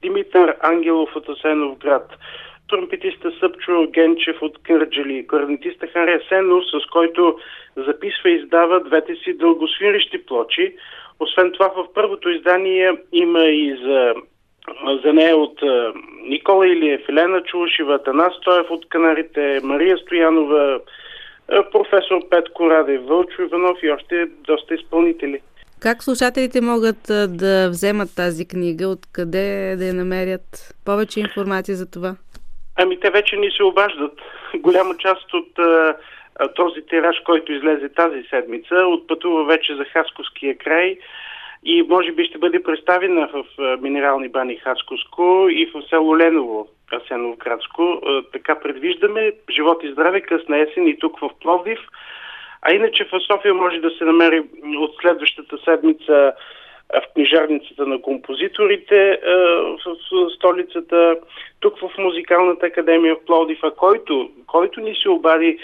Димитър 0.02 0.56
Ангелов 0.60 1.16
от 1.16 1.28
Асенов 1.28 1.78
град, 1.78 2.12
тромпетиста 2.68 3.32
Съпчо 3.40 3.86
Генчев 3.90 4.42
от 4.42 4.62
Кърджали, 4.62 5.26
кларнетиста 5.26 5.86
Хари 5.86 6.12
Асенов, 6.12 6.64
с 6.64 6.90
който 6.90 7.38
записва 7.76 8.30
и 8.30 8.34
издава 8.34 8.80
двете 8.80 9.14
си 9.14 9.36
дългосвирищи 9.36 10.26
плочи. 10.26 10.74
Освен 11.20 11.52
това, 11.52 11.68
в 11.68 11.92
първото 11.94 12.30
издание 12.30 12.92
има 13.12 13.44
и 13.44 13.76
за, 13.84 14.14
за 15.04 15.12
нея 15.12 15.36
от 15.36 15.60
Никола 16.28 16.66
Илиев, 16.68 17.08
Елена 17.08 17.42
Чулшева, 17.42 18.02
Танас 18.02 18.34
Стоев 18.34 18.70
от 18.70 18.88
Канарите, 18.88 19.60
Мария 19.62 19.98
Стоянова, 19.98 20.80
професор 21.72 22.28
Петко 22.30 22.70
Радев, 22.70 23.02
Вълчо 23.04 23.42
Иванов 23.42 23.78
и 23.82 23.90
още 23.90 24.26
доста 24.46 24.74
изпълнители. 24.74 25.40
Как 25.80 26.02
слушателите 26.02 26.60
могат 26.60 27.02
да 27.28 27.68
вземат 27.70 28.08
тази 28.16 28.48
книга? 28.48 28.88
Откъде 28.88 29.76
да 29.78 29.84
я 29.84 29.94
намерят? 29.94 30.74
Повече 30.84 31.20
информация 31.20 31.76
за 31.76 31.90
това. 31.90 32.16
Ами 32.76 33.00
те 33.00 33.10
вече 33.10 33.36
ни 33.36 33.50
се 33.56 33.62
обаждат. 33.62 34.12
Голяма 34.56 34.96
част 34.96 35.34
от 35.34 35.48
този 36.54 36.86
тираж, 36.86 37.16
който 37.24 37.52
излезе 37.52 37.88
тази 37.88 38.22
седмица, 38.22 38.74
отпътува 38.74 39.44
вече 39.44 39.76
за 39.76 39.84
Хасковския 39.84 40.58
край 40.58 40.98
и 41.64 41.82
може 41.82 42.12
би 42.12 42.24
ще 42.24 42.38
бъде 42.38 42.62
представена 42.62 43.28
в 43.32 43.44
Минерални 43.80 44.28
бани 44.28 44.56
Хасковско 44.56 45.46
и 45.50 45.70
в 45.74 45.82
село 45.88 46.18
Леново, 46.18 46.68
Асеновградско. 46.92 48.02
Така 48.32 48.60
предвиждаме. 48.60 49.32
Живот 49.50 49.84
и 49.84 49.92
здраве, 49.92 50.20
късна 50.20 50.58
есен 50.58 50.88
и 50.88 50.98
тук 50.98 51.20
в 51.20 51.30
Пловдив. 51.40 51.78
А 52.62 52.74
иначе 52.74 53.04
в 53.04 53.20
София 53.20 53.54
може 53.54 53.80
да 53.80 53.90
се 53.90 54.04
намери 54.04 54.42
от 54.78 54.90
следващата 55.00 55.58
седмица 55.58 56.32
в 56.94 57.02
книжарницата 57.14 57.86
на 57.86 58.02
композиторите 58.02 59.20
в 59.84 60.30
столицата, 60.36 61.16
тук 61.60 61.78
в 61.78 61.90
Музикалната 61.98 62.66
академия 62.66 63.14
в 63.14 63.24
Пловдив, 63.24 63.58
а 63.62 63.70
който, 63.70 64.30
който 64.46 64.80
ни 64.80 64.94
се 65.02 65.08
обади, 65.08 65.58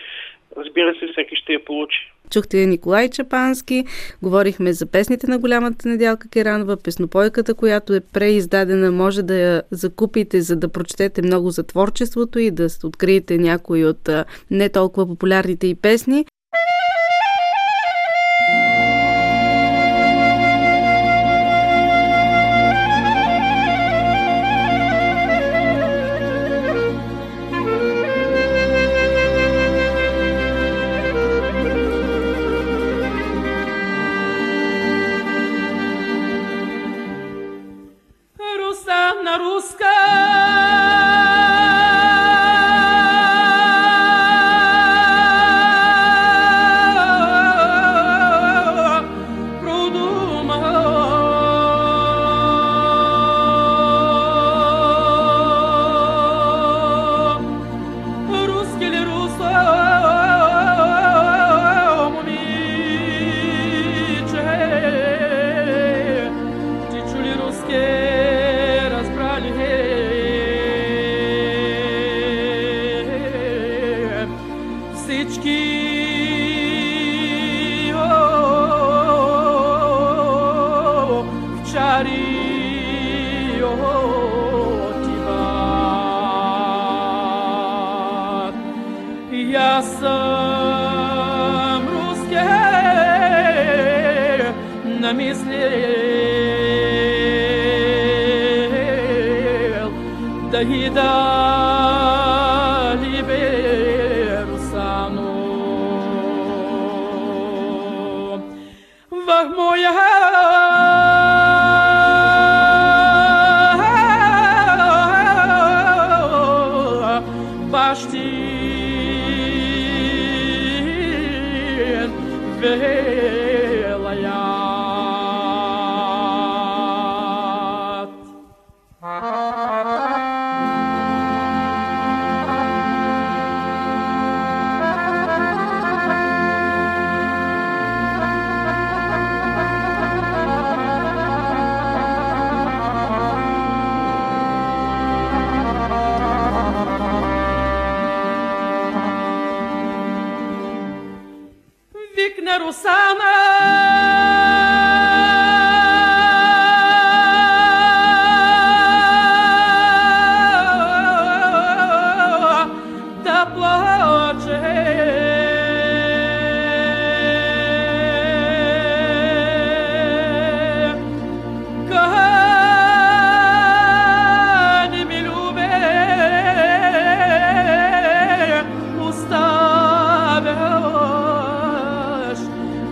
разбира 0.57 0.95
се, 0.95 1.13
всеки 1.13 1.37
ще 1.37 1.53
я 1.53 1.65
получи. 1.65 2.13
Чухте 2.31 2.67
Николай 2.67 3.11
Чапански, 3.11 3.85
говорихме 4.23 4.73
за 4.73 4.87
песните 4.87 5.27
на 5.27 5.39
голямата 5.39 5.89
Недялка 5.89 6.29
Керанова, 6.29 6.77
песнопойката, 6.77 7.55
която 7.55 7.95
е 7.95 8.01
преиздадена, 8.13 8.93
може 8.93 9.23
да 9.23 9.35
я 9.35 9.63
закупите, 9.71 10.41
за 10.41 10.57
да 10.57 10.69
прочетете 10.69 11.23
много 11.23 11.51
за 11.51 11.67
творчеството 11.67 12.39
и 12.39 12.51
да 12.51 12.69
откриете 12.85 13.39
някои 13.39 13.85
от 13.85 14.09
не 14.51 14.69
толкова 14.69 15.07
популярните 15.07 15.67
и 15.67 15.75
песни. 15.75 16.25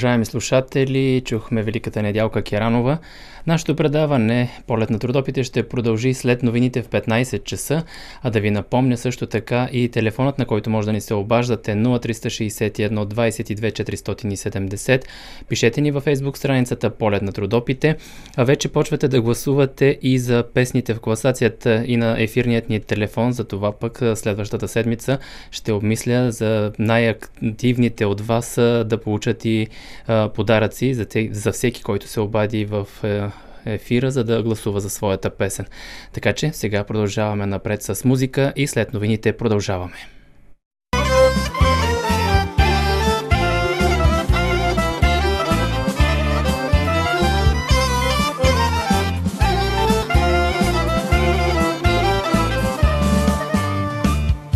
projet 0.00 0.09
Уважаеми 0.20 0.30
слушатели, 0.30 1.22
чухме 1.24 1.62
Великата 1.62 2.02
недялка 2.02 2.42
Керанова. 2.42 2.98
Нашето 3.46 3.76
предаване 3.76 4.50
Полет 4.66 4.90
на 4.90 4.98
трудопите 4.98 5.44
ще 5.44 5.68
продължи 5.68 6.14
след 6.14 6.42
новините 6.42 6.82
в 6.82 6.88
15 6.88 7.44
часа, 7.44 7.82
а 8.22 8.30
да 8.30 8.40
ви 8.40 8.50
напомня 8.50 8.96
също 8.96 9.26
така 9.26 9.68
и 9.72 9.88
телефонът, 9.88 10.38
на 10.38 10.46
който 10.46 10.70
може 10.70 10.86
да 10.86 10.92
ни 10.92 11.00
се 11.00 11.14
обаждате 11.14 11.74
0361 11.74 13.04
22 13.04 13.72
470. 13.72 15.04
Пишете 15.48 15.80
ни 15.80 15.90
във 15.90 16.02
фейсбук 16.02 16.38
страницата 16.38 16.90
Полет 16.90 17.22
на 17.22 17.32
трудопите, 17.32 17.96
а 18.36 18.44
вече 18.44 18.68
почвате 18.68 19.08
да 19.08 19.20
гласувате 19.20 19.98
и 20.02 20.18
за 20.18 20.44
песните 20.54 20.94
в 20.94 21.00
класацията 21.00 21.84
и 21.86 21.96
на 21.96 22.22
ефирният 22.22 22.68
ни 22.68 22.80
телефон, 22.80 23.32
за 23.32 23.44
това 23.44 23.72
пък 23.72 24.02
следващата 24.14 24.68
седмица 24.68 25.18
ще 25.50 25.72
обмисля 25.72 26.32
за 26.32 26.72
най-активните 26.78 28.04
от 28.04 28.20
вас 28.20 28.54
да 28.84 29.00
получат 29.04 29.44
и 29.44 29.66
а, 30.10 30.28
подаръци 30.28 30.94
за, 30.94 31.06
те, 31.06 31.28
за 31.32 31.52
всеки, 31.52 31.82
който 31.82 32.08
се 32.08 32.20
обади 32.20 32.64
в 32.64 32.88
е, 33.04 33.22
ефира, 33.66 34.10
за 34.10 34.24
да 34.24 34.42
гласува 34.42 34.80
за 34.80 34.90
своята 34.90 35.30
песен. 35.30 35.66
Така 36.12 36.32
че 36.32 36.52
сега 36.52 36.84
продължаваме 36.84 37.46
напред 37.46 37.82
с 37.82 38.04
музика 38.04 38.52
и 38.56 38.66
след 38.66 38.92
новините 38.92 39.32
продължаваме. 39.32 39.96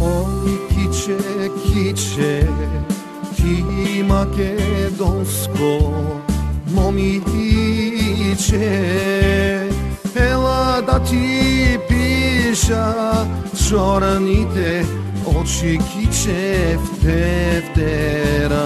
Ой, 0.01 0.59
киче, 0.69 1.17
киче, 1.73 2.49
ти 3.37 4.03
македонско 4.03 4.54
момиче, 6.67 7.25
ела 10.17 10.83
да 10.87 10.99
ти 10.99 11.79
пиша 11.89 12.95
черните 13.69 14.87
очи 15.27 15.79
киче 15.79 16.79
в 16.79 17.01
тефтера. 17.01 18.65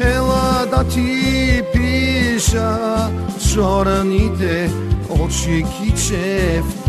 Ела 0.00 0.66
да 0.70 0.84
ти 0.84 1.62
пиша 1.72 3.10
черните 3.52 4.70
очи 5.10 5.64
киче 5.78 6.62
в 6.62 6.84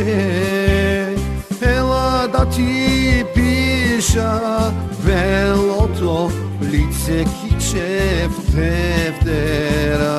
момиче, 0.00 1.16
ела 1.62 2.28
да 2.32 2.44
ти 2.50 3.24
пиша 3.34 4.40
белото 5.04 6.30
лице 6.62 7.24
киче 7.24 8.28
в 8.28 8.36
тефтера. 8.54 10.18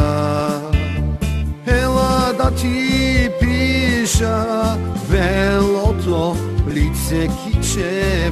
Ела 1.67 2.33
да 2.37 2.51
ти 2.51 3.29
пиша 3.39 4.45
белото 5.09 6.35
лице 6.69 7.27
киче 7.27 8.31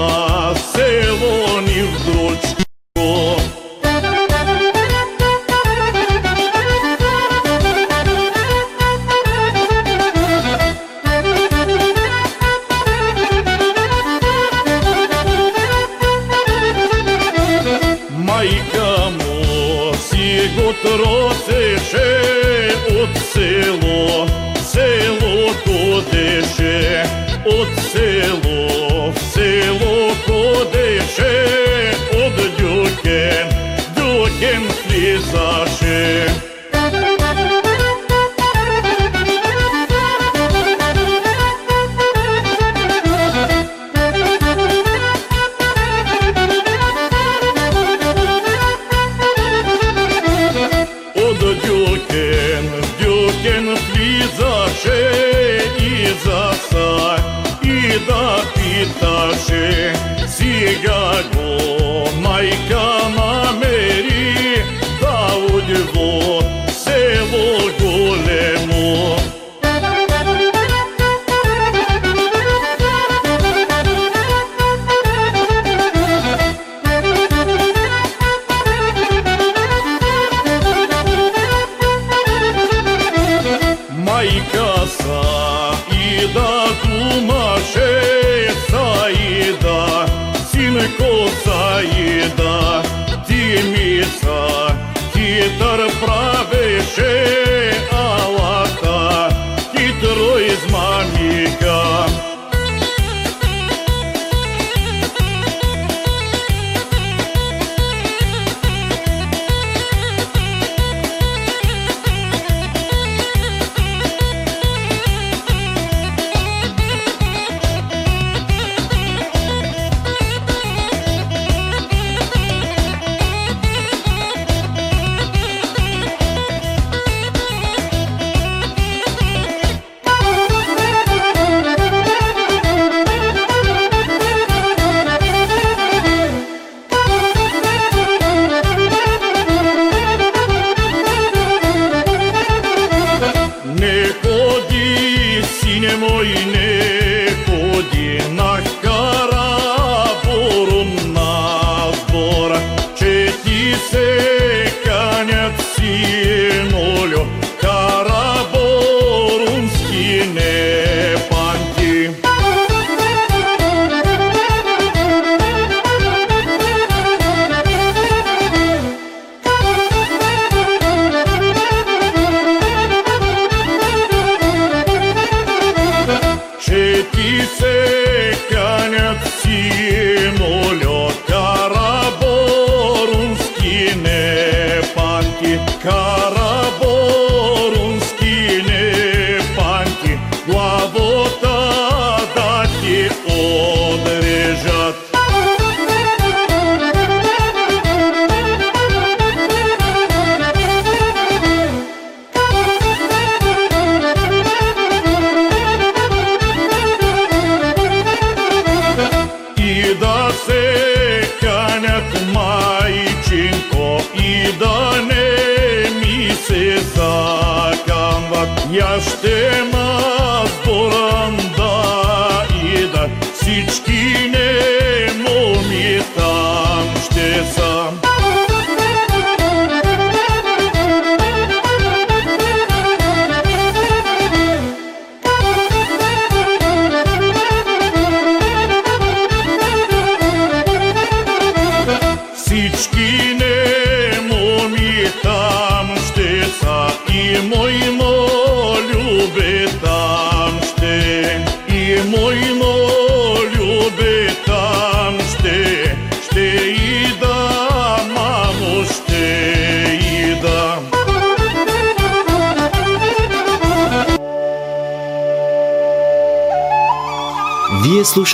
nascemos. 0.00 1.39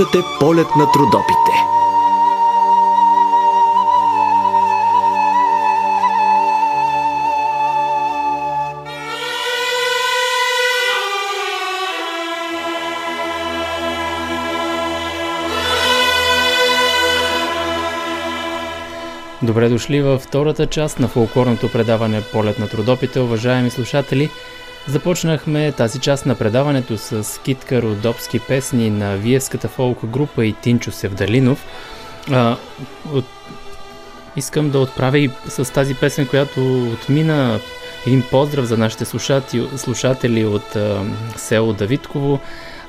Слушате 0.07 0.29
полет 0.41 0.77
на 0.77 0.93
трудопите. 0.93 1.53
Добре 19.43 19.69
дошли 19.69 20.01
във 20.01 20.23
втората 20.23 20.67
част 20.67 21.01
на 21.01 21.09
фолклорното 21.09 21.73
предаване 21.73 22.23
Полет 22.33 22.59
на 22.59 22.69
трудопите, 22.69 23.21
уважаеми 23.21 23.71
слушатели. 23.71 24.31
Започнахме 24.89 25.73
тази 25.73 25.99
част 25.99 26.27
на 26.27 26.35
предаването 26.35 26.99
с 26.99 27.41
Китка 27.43 27.83
Родопски 27.83 28.41
песни 28.41 28.91
на 28.91 29.17
Виевската 29.17 29.69
фолк 29.69 30.07
група 30.07 30.47
и 30.47 30.53
Тинчо 30.53 30.93
Севдалинов. 30.93 31.67
А, 32.31 32.57
от... 33.13 33.25
Искам 34.37 34.71
да 34.71 34.79
отправя 34.79 35.19
и 35.19 35.31
с 35.49 35.73
тази 35.73 35.95
песен, 35.95 36.27
която 36.27 36.91
отмина 36.93 37.61
един 38.07 38.23
поздрав 38.31 38.65
за 38.65 38.79
нашите 38.79 39.05
слушатели, 39.05 39.69
слушатели 39.77 40.45
от 40.45 40.77
а, 40.77 41.05
село 41.37 41.73
Давидково. 41.73 42.41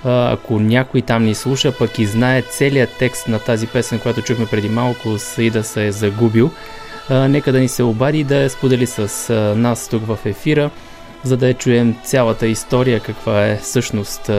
А, 0.04 0.34
ако 0.34 0.60
някой 0.60 1.02
там 1.02 1.24
ни 1.24 1.36
слуша, 1.36 1.78
пък 1.78 2.00
и 2.00 2.06
знае 2.06 2.42
целият 2.42 2.90
текст 3.00 3.28
на 3.28 3.40
тази 3.40 3.68
песен, 3.68 4.00
която 4.00 4.22
чухме 4.22 4.46
преди 4.46 4.70
малко, 4.70 5.18
Саида 5.18 5.64
се 5.64 5.88
е 5.88 5.92
загубил, 5.92 6.52
а, 7.10 7.28
нека 7.28 7.52
да 7.52 7.60
ни 7.60 7.68
се 7.68 7.84
обади 7.84 8.24
да 8.24 8.36
я 8.36 8.50
сподели 8.50 8.88
с 8.88 9.30
а, 9.30 9.34
нас 9.56 9.88
тук 9.88 10.08
в 10.08 10.18
ефира, 10.26 10.70
за 11.28 11.38
да 11.38 11.48
я 11.48 11.54
чуем 11.54 11.96
цялата 12.04 12.48
история, 12.48 13.00
каква 13.00 13.48
е 13.48 13.58
всъщност 13.58 14.32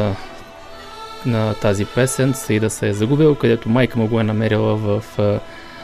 на 1.27 1.55
тази 1.55 1.85
песен. 1.85 2.35
Саида 2.35 2.71
се 2.71 2.89
е 2.89 2.93
загубил, 2.93 3.35
където 3.35 3.69
майка 3.69 3.99
му 3.99 4.07
го 4.07 4.21
е 4.21 4.25
намерила 4.25 4.77
в 4.77 5.03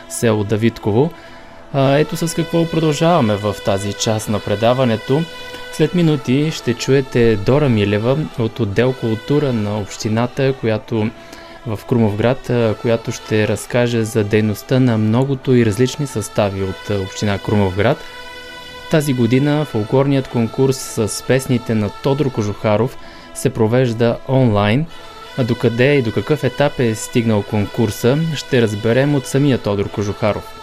село 0.08 0.44
Давидково. 0.44 1.10
Ето 1.74 2.16
с 2.16 2.34
какво 2.34 2.70
продължаваме 2.70 3.36
в 3.36 3.56
тази 3.64 3.92
част 3.92 4.28
на 4.28 4.40
предаването. 4.40 5.22
След 5.72 5.94
минути 5.94 6.50
ще 6.50 6.74
чуете 6.74 7.36
Дора 7.36 7.68
Милева 7.68 8.18
от 8.38 8.60
отдел 8.60 8.92
култура 8.92 9.52
на 9.52 9.78
общината, 9.78 10.54
която 10.60 11.10
в 11.66 11.78
Крумовград, 11.88 12.50
която 12.82 13.12
ще 13.12 13.48
разкаже 13.48 14.04
за 14.04 14.24
дейността 14.24 14.80
на 14.80 14.98
многото 14.98 15.54
и 15.54 15.66
различни 15.66 16.06
състави 16.06 16.62
от 16.62 16.90
община 16.90 17.38
Крумовград. 17.38 17.98
Тази 18.94 19.14
година 19.14 19.64
фолклорният 19.64 20.28
конкурс 20.28 20.76
с 20.76 21.24
песните 21.26 21.74
на 21.74 21.90
Тодор 22.02 22.32
Кожухаров 22.32 22.98
се 23.34 23.50
провежда 23.50 24.18
онлайн, 24.28 24.86
а 25.38 25.44
докъде 25.44 25.94
и 25.94 26.02
до 26.02 26.12
какъв 26.12 26.44
етап 26.44 26.80
е 26.80 26.94
стигнал 26.94 27.42
конкурса, 27.42 28.18
ще 28.34 28.62
разберем 28.62 29.14
от 29.14 29.26
самия 29.26 29.58
Тодор 29.58 29.90
Кожухаров. 29.90 30.60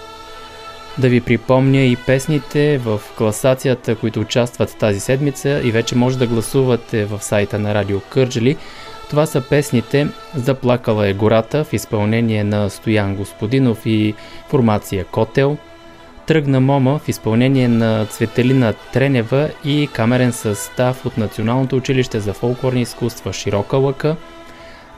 Да 0.97 1.09
ви 1.09 1.21
припомня 1.21 1.77
и 1.77 1.95
песните 1.95 2.77
в 2.77 3.01
класацията, 3.17 3.95
които 3.95 4.19
участват 4.19 4.77
тази 4.77 4.99
седмица 4.99 5.61
и 5.63 5.71
вече 5.71 5.95
може 5.95 6.17
да 6.17 6.27
гласувате 6.27 7.05
в 7.05 7.23
сайта 7.23 7.59
на 7.59 7.73
Радио 7.73 7.99
Кърджали. 7.99 8.57
Това 9.09 9.25
са 9.25 9.41
песните 9.41 10.07
Заплакала 10.36 11.07
е 11.07 11.13
гората 11.13 11.63
в 11.63 11.73
изпълнение 11.73 12.43
на 12.43 12.69
Стоян 12.69 13.15
Господинов 13.15 13.86
и 13.86 14.13
формация 14.49 15.05
Котел, 15.05 15.57
Тръгна 16.32 16.59
Мома 16.59 16.99
в 16.99 17.09
изпълнение 17.09 17.67
на 17.67 18.05
Цветелина 18.05 18.73
Тренева 18.93 19.49
и 19.65 19.89
камерен 19.93 20.32
състав 20.32 21.05
от 21.05 21.17
Националното 21.17 21.75
училище 21.75 22.19
за 22.19 22.34
фолклорни 22.34 22.82
изкуства 22.82 23.34
Широка 23.34 23.77
лъка, 23.77 24.15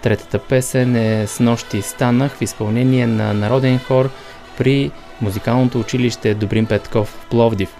Третата 0.01 0.39
песен 0.39 0.95
е 0.95 1.27
С 1.27 1.39
нощи 1.39 1.81
станах 1.81 2.31
в 2.31 2.41
изпълнение 2.41 3.07
на 3.07 3.33
народен 3.33 3.79
хор 3.79 4.09
при 4.57 4.91
музикалното 5.21 5.79
училище 5.79 6.33
Добрин 6.33 6.65
Петков 6.65 7.07
в 7.07 7.25
Пловдив. 7.29 7.75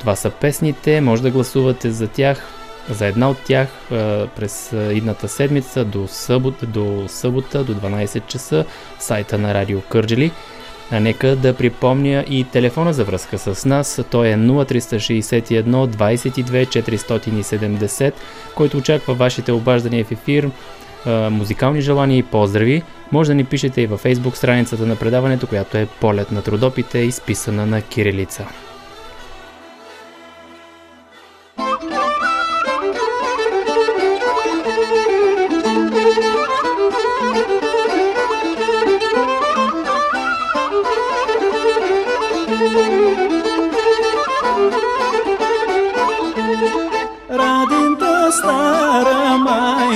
Това 0.00 0.16
са 0.16 0.30
песните, 0.30 1.00
може 1.00 1.22
да 1.22 1.30
гласувате 1.30 1.90
за 1.90 2.08
тях, 2.08 2.42
за 2.90 3.06
една 3.06 3.30
от 3.30 3.38
тях 3.44 3.68
през 4.36 4.72
идната 4.92 5.28
седмица 5.28 5.84
до 5.84 6.08
събота, 6.08 6.66
до 6.66 7.04
събота 7.08 7.64
до 7.64 7.74
12 7.74 8.26
часа 8.26 8.64
в 8.98 9.02
сайта 9.02 9.38
на 9.38 9.54
Радио 9.54 9.80
Кърджели. 9.80 10.32
А 10.90 11.00
нека 11.00 11.36
да 11.36 11.54
припомня 11.54 12.24
и 12.28 12.44
телефона 12.44 12.92
за 12.92 13.04
връзка 13.04 13.38
с 13.38 13.64
нас. 13.64 14.04
Той 14.10 14.28
е 14.28 14.36
0361 14.36 15.62
22 15.86 16.66
470, 16.66 18.12
който 18.54 18.76
очаква 18.76 19.14
вашите 19.14 19.52
обаждания 19.52 20.04
в 20.04 20.12
ефир, 20.12 20.50
музикални 21.30 21.80
желания 21.80 22.18
и 22.18 22.22
поздрави. 22.22 22.82
Може 23.12 23.30
да 23.30 23.34
ни 23.34 23.44
пишете 23.44 23.80
и 23.80 23.86
във 23.86 24.00
фейсбук 24.00 24.36
страницата 24.36 24.86
на 24.86 24.96
предаването, 24.96 25.46
която 25.46 25.76
е 25.76 25.88
Полет 26.00 26.32
на 26.32 26.42
трудопите, 26.42 26.98
изписана 26.98 27.66
на 27.66 27.82
кирилица. 27.82 28.46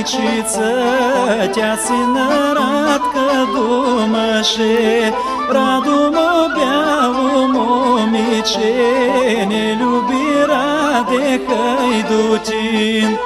Майчица, 0.00 1.50
тя 1.54 1.76
си 1.76 1.92
на 1.92 2.54
Радка 2.54 3.46
думаше, 3.54 5.12
Радомо 5.50 6.48
бяло 6.54 7.48
момиче, 7.48 9.46
не 9.48 9.76
люби 9.76 10.46
Раде 10.48 11.40
Хайдутин. 11.48 13.18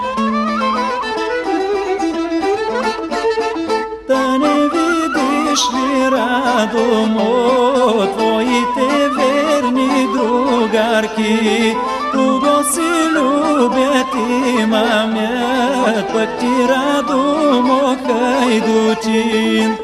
Да 4.08 4.38
не 4.38 4.54
видиш 4.54 5.60
ли, 5.74 6.10
Радомо, 6.10 7.30
твоите 8.06 9.08
верни 9.08 10.08
другарки, 10.12 11.76
Кого 12.12 12.62
си 12.62 13.08
любят 13.14 14.14
и 14.14 14.66
мамят, 14.66 15.63
пък 15.84 16.28
ти 16.40 16.68
Радомо 16.68 17.96
Хайдутин. 18.06 19.76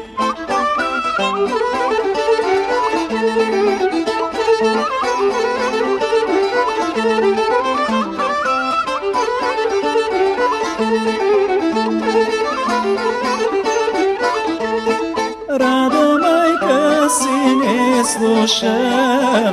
Рада 15.49 16.19
майка 16.21 17.09
си 17.09 17.55
не 17.55 18.03
слуша, 18.03 18.77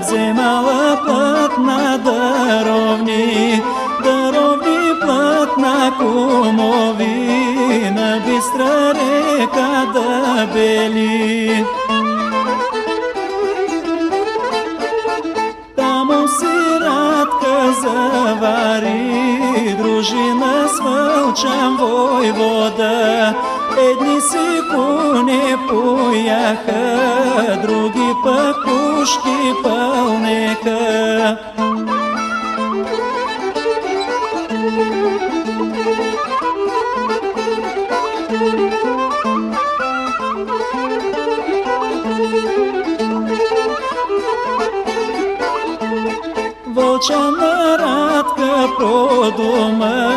вземала 0.01 1.01
път 1.07 1.59
на 1.59 1.99
даровни, 1.99 3.63
даровни 4.05 4.58
път 5.59 5.67
на 5.67 5.93
кумови, 5.99 7.91
на 7.91 8.21
бистра 8.27 8.95
река 8.95 9.87
да 9.93 10.47
бели. 10.55 11.65
Тамо 15.77 16.29
си 16.29 16.81
радка 16.81 17.73
завари, 17.83 19.77
дружина 19.79 20.69
с 20.69 20.81
вълчан 20.81 21.77
войвода, 21.77 23.35
Едни 23.79 24.21
си 24.21 24.61
коне 24.71 25.57
пояха, 25.69 26.99
други 27.63 28.13
пък 28.25 28.57
пушки 28.65 29.53
пълнеха. 29.63 31.39
Вълчана 46.67 47.79
радка 47.79 48.69
продума, 48.79 50.13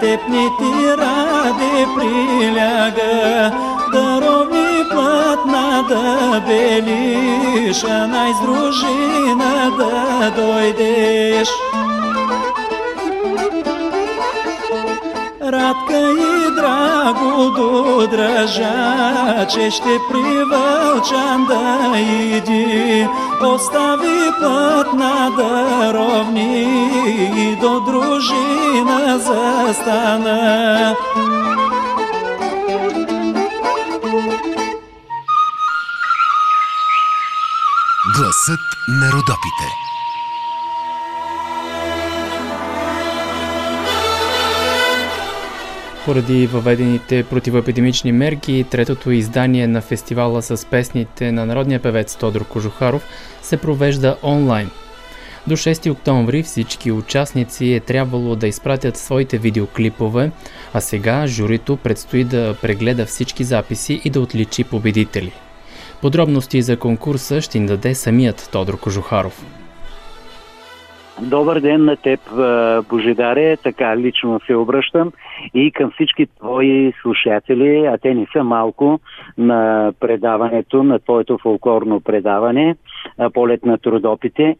тепни 0.00 0.48
ти 0.58 0.88
раде 0.88 1.86
приляга, 1.96 3.50
даровни 3.92 4.88
платна 4.90 5.84
да 5.88 6.40
белиш, 6.46 7.84
а 7.84 8.06
най 8.06 8.32
с 8.34 8.40
дружина 8.40 9.70
да 9.78 10.30
дойдеш. 10.36 11.48
Радка 15.62 16.12
и 16.12 16.54
драго 16.54 17.50
до 17.50 18.06
дръжа, 18.06 19.46
че 19.46 19.70
ще 19.70 19.98
при 20.10 20.44
да 21.48 21.98
иди, 21.98 23.08
остави 23.42 24.30
път 24.40 24.92
на 24.94 25.30
даровни 25.30 26.62
и 27.36 27.56
до 27.56 27.80
дружина 27.80 29.18
застана. 29.18 30.96
Гласът 38.16 38.60
на 38.88 39.12
Родопите. 39.12 39.91
Поради 46.04 46.46
въведените 46.46 47.24
противоепидемични 47.24 48.12
мерки, 48.12 48.64
третото 48.70 49.10
издание 49.10 49.66
на 49.66 49.80
фестивала 49.80 50.42
с 50.42 50.66
песните 50.66 51.32
на 51.32 51.46
народния 51.46 51.82
певец 51.82 52.16
Тодор 52.16 52.44
Кожухаров 52.44 53.06
се 53.42 53.56
провежда 53.56 54.16
онлайн. 54.22 54.70
До 55.46 55.56
6 55.56 55.90
октомври 55.90 56.42
всички 56.42 56.92
участници 56.92 57.72
е 57.72 57.80
трябвало 57.80 58.36
да 58.36 58.46
изпратят 58.46 58.96
своите 58.96 59.38
видеоклипове, 59.38 60.30
а 60.74 60.80
сега 60.80 61.26
журито 61.26 61.76
предстои 61.76 62.24
да 62.24 62.56
прегледа 62.62 63.06
всички 63.06 63.44
записи 63.44 64.00
и 64.04 64.10
да 64.10 64.20
отличи 64.20 64.64
победители. 64.64 65.32
Подробности 66.00 66.62
за 66.62 66.76
конкурса 66.76 67.40
ще 67.40 67.58
ни 67.58 67.66
даде 67.66 67.94
самият 67.94 68.48
Тодор 68.52 68.80
Кожухаров. 68.80 69.44
Добър 71.20 71.60
ден 71.60 71.84
на 71.84 71.96
теб, 71.96 72.20
Божидаре, 72.88 73.56
така 73.56 73.96
лично 73.96 74.40
се 74.46 74.54
обръщам 74.54 75.12
и 75.54 75.70
към 75.70 75.90
всички 75.90 76.26
твои 76.26 76.92
слушатели, 77.02 77.86
а 77.86 77.98
те 77.98 78.14
не 78.14 78.26
са 78.32 78.44
малко, 78.44 79.00
на 79.38 79.92
предаването, 80.00 80.82
на 80.82 80.98
твоето 80.98 81.38
фолклорно 81.38 82.00
предаване, 82.00 82.76
Полет 83.34 83.64
на 83.66 83.78
трудопите. 83.78 84.56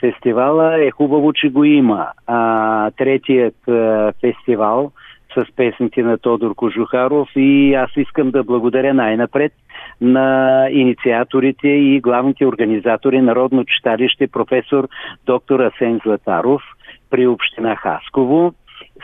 Фестивала 0.00 0.84
е 0.84 0.90
хубаво, 0.90 1.32
че 1.32 1.48
го 1.48 1.64
има. 1.64 2.06
А, 2.26 2.90
третият 2.90 3.68
а, 3.68 4.12
фестивал 4.20 4.92
с 5.34 5.56
песните 5.56 6.02
на 6.02 6.18
Тодор 6.18 6.54
Кожухаров 6.54 7.28
и 7.36 7.74
аз 7.74 7.90
искам 7.96 8.30
да 8.30 8.44
благодаря 8.44 8.94
най-напред 8.94 9.52
на 10.00 10.68
инициаторите 10.70 11.68
и 11.68 12.00
главните 12.00 12.46
организатори 12.46 13.20
Народно 13.20 13.64
читалище 13.64 14.26
професор 14.26 14.88
доктор 15.26 15.60
Асен 15.60 16.00
Златаров 16.04 16.62
при 17.10 17.26
Община 17.26 17.76
Хасково 17.76 18.52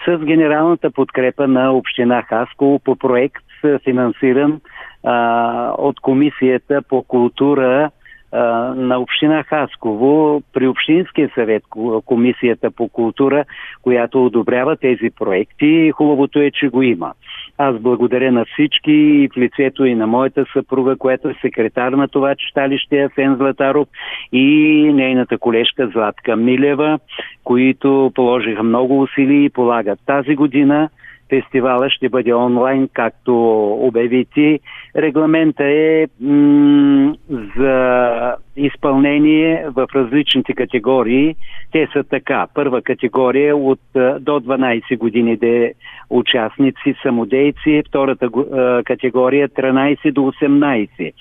с 0.07 0.19
генералната 0.19 0.91
подкрепа 0.91 1.49
на 1.49 1.73
Община 1.73 2.23
Хасково 2.23 2.79
по 2.79 2.97
проект 2.97 3.45
финансиран 3.85 4.61
а, 5.05 5.75
от 5.79 6.01
Комисията 6.01 6.83
по 6.89 7.03
култура 7.03 7.91
на 8.77 8.99
Община 8.99 9.43
Хасково 9.43 10.43
при 10.53 10.69
Общинския 10.69 11.31
съвет 11.35 11.63
Комисията 12.05 12.71
по 12.71 12.89
култура, 12.89 13.45
която 13.83 14.27
одобрява 14.27 14.77
тези 14.77 15.11
проекти. 15.19 15.91
Хубавото 15.91 16.39
е, 16.39 16.51
че 16.51 16.69
го 16.69 16.83
има. 16.83 17.13
Аз 17.59 17.79
благодаря 17.79 18.33
на 18.33 18.45
всички 18.45 19.29
в 19.35 19.37
лицето 19.37 19.85
и 19.85 19.95
на 19.95 20.07
моята 20.07 20.45
съпруга, 20.53 20.97
която 20.97 21.29
е 21.29 21.35
секретар 21.41 21.93
на 21.93 22.09
това 22.09 22.35
читалище 22.35 23.03
Асен 23.03 23.37
Златаров 23.37 23.89
и 24.33 24.47
нейната 24.95 25.39
колежка 25.39 25.89
Златка 25.89 26.37
Милева, 26.37 26.99
които 27.45 28.13
положиха 28.15 28.63
много 28.63 29.01
усилия 29.01 29.45
и 29.45 29.51
полагат 29.51 29.99
тази 30.07 30.35
година 30.35 30.89
фестивала 31.31 31.91
ще 31.91 32.09
бъде 32.09 32.35
онлайн, 32.35 32.89
както 32.93 33.35
обяви 33.73 34.27
ти. 34.35 34.61
Регламента 34.97 35.65
е 35.65 36.07
м- 36.21 37.15
за 37.57 38.37
изпълнение 38.57 39.67
в 39.69 39.87
различните 39.95 40.53
категории. 40.53 41.37
Те 41.73 41.89
са 41.93 42.05
така. 42.05 42.47
Първа 42.55 42.83
категория 42.83 43.57
от 43.57 43.81
а, 43.97 44.19
до 44.21 44.41
12 44.41 44.99
години 44.99 45.37
де 45.37 45.75
участници, 46.11 46.95
самодейци. 47.03 47.83
Втората 47.89 48.27
а, 48.27 48.83
категория 48.85 49.49
13 49.49 50.13
до 50.13 50.21
18. 50.21 51.13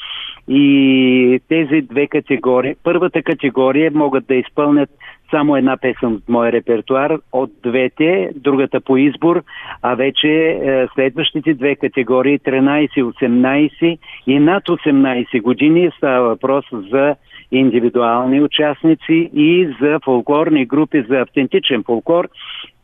И 0.47 1.39
тези 1.49 1.81
две 1.81 2.07
категории, 2.07 2.75
първата 2.83 3.23
категория 3.23 3.91
могат 3.93 4.27
да 4.27 4.35
изпълнят 4.35 4.89
само 5.31 5.55
една 5.55 5.77
песен 5.77 6.13
от 6.13 6.29
моя 6.29 6.51
репертуар 6.51 7.17
от 7.31 7.51
двете, 7.63 8.29
другата 8.35 8.81
по 8.81 8.97
избор, 8.97 9.43
а 9.81 9.95
вече 9.95 10.27
е, 10.27 10.87
следващите 10.95 11.53
две 11.53 11.75
категории 11.75 12.39
13-18 12.39 13.97
и 14.27 14.39
над 14.39 14.63
18 14.63 15.41
години 15.41 15.91
става 15.97 16.27
въпрос 16.27 16.65
за 16.71 17.15
индивидуални 17.51 18.41
участници 18.41 19.29
и 19.33 19.75
за 19.81 19.99
фолклорни 20.05 20.65
групи 20.65 21.05
за 21.09 21.15
автентичен 21.15 21.83
фолклор. 21.83 22.29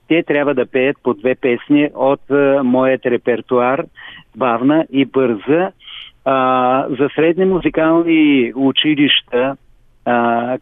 Те 0.07 0.23
трябва 0.23 0.53
да 0.53 0.65
пеят 0.65 0.97
по 1.03 1.13
две 1.13 1.35
песни 1.35 1.89
от 1.95 2.29
е, 2.31 2.61
моят 2.63 3.05
репертуар 3.05 3.85
бавна 4.37 4.85
и 4.91 5.05
бърза. 5.05 5.71
А, 6.25 6.85
за 6.89 7.09
средни 7.15 7.45
музикални 7.45 8.51
училища 8.55 9.55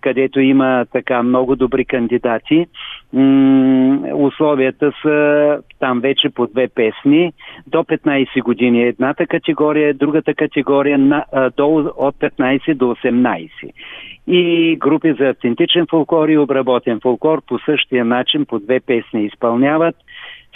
където 0.02 0.40
има 0.40 0.86
така 0.92 1.24
много 1.24 1.56
добри 1.56 1.86
кандидати. 1.86 2.66
Условията 4.14 4.92
са 5.02 5.60
там 5.80 6.00
вече 6.00 6.30
по 6.30 6.48
две 6.48 6.68
песни. 6.68 7.34
До 7.68 7.78
15 7.78 8.44
години 8.44 8.84
е 8.84 8.88
едната 8.88 9.28
категория, 9.28 9.94
другата 9.94 10.34
категория 10.34 11.00
до, 11.58 11.94
от 11.98 12.16
15 12.16 12.76
до 12.76 12.86
18. 12.86 13.50
И 14.28 14.76
групи 14.80 15.14
за 15.20 15.26
автентичен 15.26 15.86
фолклор 15.90 16.30
и 16.30 16.38
обработен 16.38 17.00
фолклор 17.00 17.42
по 17.48 17.60
същия 17.60 18.06
начин 18.06 18.46
по 18.46 18.60
две 18.60 18.80
песни 18.80 19.26
изпълняват. 19.26 19.96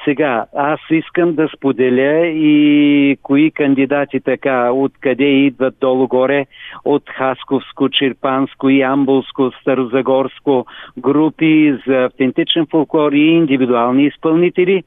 Сега, 0.05 0.45
аз 0.55 0.79
искам 0.91 1.35
да 1.35 1.49
споделя 1.55 2.27
и 2.27 3.17
кои 3.23 3.51
кандидати 3.51 4.19
така, 4.19 4.71
откъде 4.71 5.23
идват 5.23 5.75
долу-горе, 5.81 6.45
от 6.85 7.03
Хасковско, 7.09 7.89
Черпанско, 7.89 8.69
Ямбулско, 8.69 9.51
Старозагорско, 9.61 10.65
групи 10.97 11.77
за 11.87 12.03
автентичен 12.03 12.65
фолклор 12.71 13.11
и 13.11 13.21
индивидуални 13.21 14.05
изпълнители. 14.05 14.83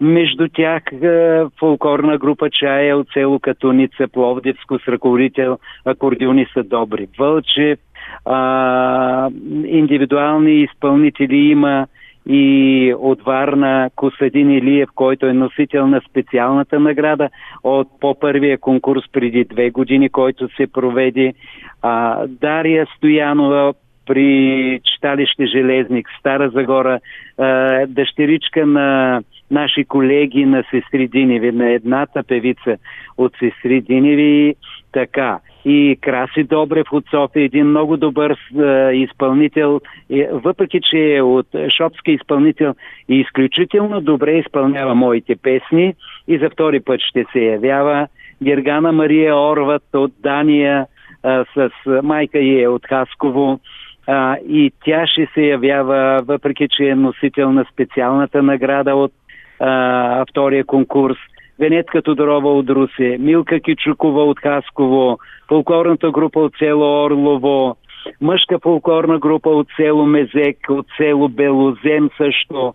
Между 0.00 0.48
тях 0.48 0.82
е, 1.02 1.42
фолклорна 1.58 2.18
група 2.18 2.50
Чая 2.50 2.96
от 2.98 3.06
село 3.12 3.38
Катуница, 3.38 4.08
Пловдивско 4.12 4.78
с 4.78 4.88
ръководител 4.88 5.58
акордеониста 5.84 6.62
Добри 6.62 7.08
Вълчев. 7.18 7.78
А, 8.24 9.30
индивидуални 9.66 10.52
изпълнители 10.62 11.36
има 11.36 11.86
и 12.26 12.94
от 12.98 13.22
Варна 13.22 13.90
Косадин 13.96 14.50
Илиев, 14.50 14.88
който 14.94 15.26
е 15.26 15.32
носител 15.32 15.86
на 15.86 16.00
специалната 16.10 16.80
награда 16.80 17.28
от 17.64 17.88
по-първия 18.00 18.58
конкурс 18.58 19.02
преди 19.12 19.44
две 19.44 19.70
години, 19.70 20.08
който 20.08 20.48
се 20.56 20.66
проведе. 20.66 21.34
А, 21.82 22.26
Дария 22.26 22.86
Стоянова 22.96 23.74
при 24.06 24.80
читалище 24.84 25.46
Железник, 25.46 26.08
Стара 26.20 26.50
Загора, 26.50 27.00
а, 27.38 27.86
дъщеричка 27.86 28.66
на 28.66 29.20
наши 29.50 29.84
колеги 29.84 30.44
на 30.44 30.64
Сестри 30.70 31.08
Диневи, 31.08 31.52
на 31.52 31.70
едната 31.70 32.22
певица 32.22 32.76
от 33.18 33.32
Сестри 33.38 33.80
Диневи, 33.80 34.54
така. 34.92 35.38
И 35.68 35.98
Краси 36.00 36.44
Добрев 36.44 36.86
от 36.92 37.04
София, 37.10 37.44
един 37.44 37.66
много 37.66 37.96
добър 37.96 38.30
е, 38.30 38.92
изпълнител, 38.92 39.80
е, 40.10 40.28
въпреки 40.32 40.80
че 40.90 41.14
е 41.14 41.22
от 41.22 41.46
шопски 41.76 42.12
изпълнител 42.12 42.74
и 43.08 43.20
изключително 43.20 44.00
добре 44.00 44.32
изпълнява 44.32 44.94
моите 44.94 45.36
песни 45.36 45.94
и 46.28 46.38
за 46.38 46.50
втори 46.50 46.80
път 46.80 47.00
ще 47.00 47.24
се 47.32 47.38
явява. 47.38 48.08
Гергана 48.42 48.92
Мария 48.92 49.36
Орват 49.36 49.82
от 49.94 50.12
Дания, 50.22 50.86
а, 51.22 51.44
с 51.54 51.70
майка 52.02 52.38
й 52.38 52.62
е 52.62 52.68
от 52.68 52.86
Хасково 52.86 53.60
а, 54.06 54.36
и 54.48 54.72
тя 54.84 55.06
ще 55.06 55.28
се 55.34 55.40
явява, 55.40 56.22
въпреки 56.26 56.68
че 56.70 56.84
е 56.84 56.94
носител 56.94 57.52
на 57.52 57.64
специалната 57.72 58.42
награда 58.42 58.94
от 58.94 59.12
а, 59.60 60.24
втория 60.30 60.64
конкурс. 60.64 61.16
Венетка 61.58 62.02
Тодорова 62.02 62.48
от 62.48 62.70
Русе, 62.70 63.16
Милка 63.20 63.60
Кичукова 63.60 64.24
от 64.24 64.40
Хасково, 64.40 65.18
фолклорната 65.48 66.10
група 66.10 66.40
от 66.40 66.52
село 66.58 67.04
Орлово, 67.04 67.76
мъжка 68.20 68.58
фолклорна 68.58 69.18
група 69.18 69.50
от 69.50 69.66
село 69.76 70.06
Мезек, 70.06 70.56
от 70.68 70.86
село 70.96 71.28
Белозем 71.28 72.10
също. 72.16 72.74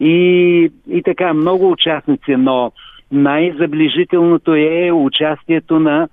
И, 0.00 0.70
и 0.90 1.02
така, 1.02 1.34
много 1.34 1.70
участници, 1.70 2.36
но 2.36 2.72
най-заближителното 3.12 4.54
е 4.54 4.92
участието 4.92 5.78
на 5.78 6.08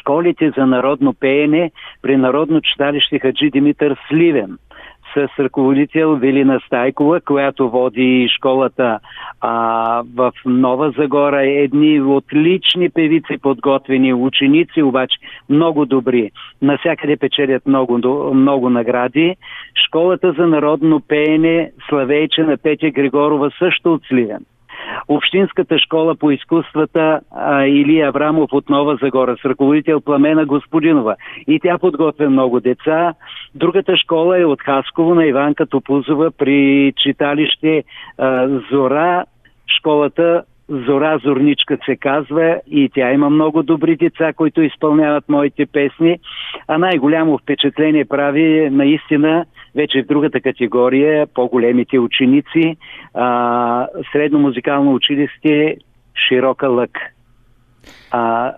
школите 0.00 0.52
за 0.58 0.66
народно 0.66 1.14
пеене 1.14 1.70
при 2.02 2.16
Народно 2.16 2.60
читалище 2.60 3.18
Хаджи 3.18 3.50
Димитър 3.50 3.96
Сливен 4.08 4.58
с 5.14 5.28
ръководител 5.38 6.16
Велина 6.16 6.60
Стайкова, 6.66 7.20
която 7.20 7.70
води 7.70 8.28
школата 8.36 8.98
а, 9.40 10.02
в 10.16 10.32
Нова 10.46 10.92
Загора. 10.98 11.42
Едни 11.42 12.00
отлични 12.00 12.90
певици, 12.90 13.38
подготвени 13.42 14.14
ученици, 14.14 14.82
обаче 14.82 15.18
много 15.48 15.86
добри. 15.86 16.30
Насякъде 16.62 17.16
печелят 17.16 17.66
много, 17.66 17.98
много 18.34 18.70
награди. 18.70 19.36
Школата 19.86 20.32
за 20.32 20.46
народно 20.46 21.00
пеене 21.08 21.70
Славейче 21.88 22.42
на 22.42 22.56
Петя 22.56 22.90
Григорова 22.90 23.50
също 23.58 23.94
от 23.94 24.02
Сливен. 24.08 24.44
Общинската 25.08 25.78
школа 25.78 26.14
по 26.14 26.30
изкуствата 26.30 27.20
а, 27.30 27.66
Илия 27.66 28.08
Аврамов 28.08 28.52
от 28.52 28.70
Нова 28.70 28.98
Загора 29.02 29.36
с 29.42 29.44
ръководител 29.44 30.00
Пламена 30.00 30.46
Господинова. 30.46 31.16
И 31.48 31.60
тя 31.60 31.78
подготвя 31.78 32.30
много 32.30 32.60
деца. 32.60 33.14
Другата 33.54 33.96
школа 33.96 34.40
е 34.40 34.44
от 34.44 34.62
Хасково 34.62 35.14
на 35.14 35.26
Иванка 35.26 35.66
Топузова 35.66 36.30
при 36.30 36.92
читалище 36.96 37.84
а, 38.18 38.48
Зора. 38.70 39.24
Школата 39.78 40.42
Зора 40.68 41.18
Зорничка 41.24 41.78
се 41.84 41.96
казва 41.96 42.60
и 42.70 42.90
тя 42.94 43.12
има 43.12 43.30
много 43.30 43.62
добри 43.62 43.96
деца, 43.96 44.32
които 44.32 44.62
изпълняват 44.62 45.28
моите 45.28 45.66
песни. 45.66 46.18
А 46.68 46.78
най-голямо 46.78 47.38
впечатление 47.38 48.04
прави 48.04 48.70
наистина 48.70 49.44
вече 49.74 50.02
в 50.02 50.06
другата 50.06 50.40
категория, 50.40 51.26
по-големите 51.26 51.98
ученици, 51.98 52.76
а, 53.14 53.88
средно 54.12 54.38
музикално 54.38 54.94
училище 54.94 55.76
Широка 56.28 56.68
лък. 56.68 56.98
А, 58.10 58.52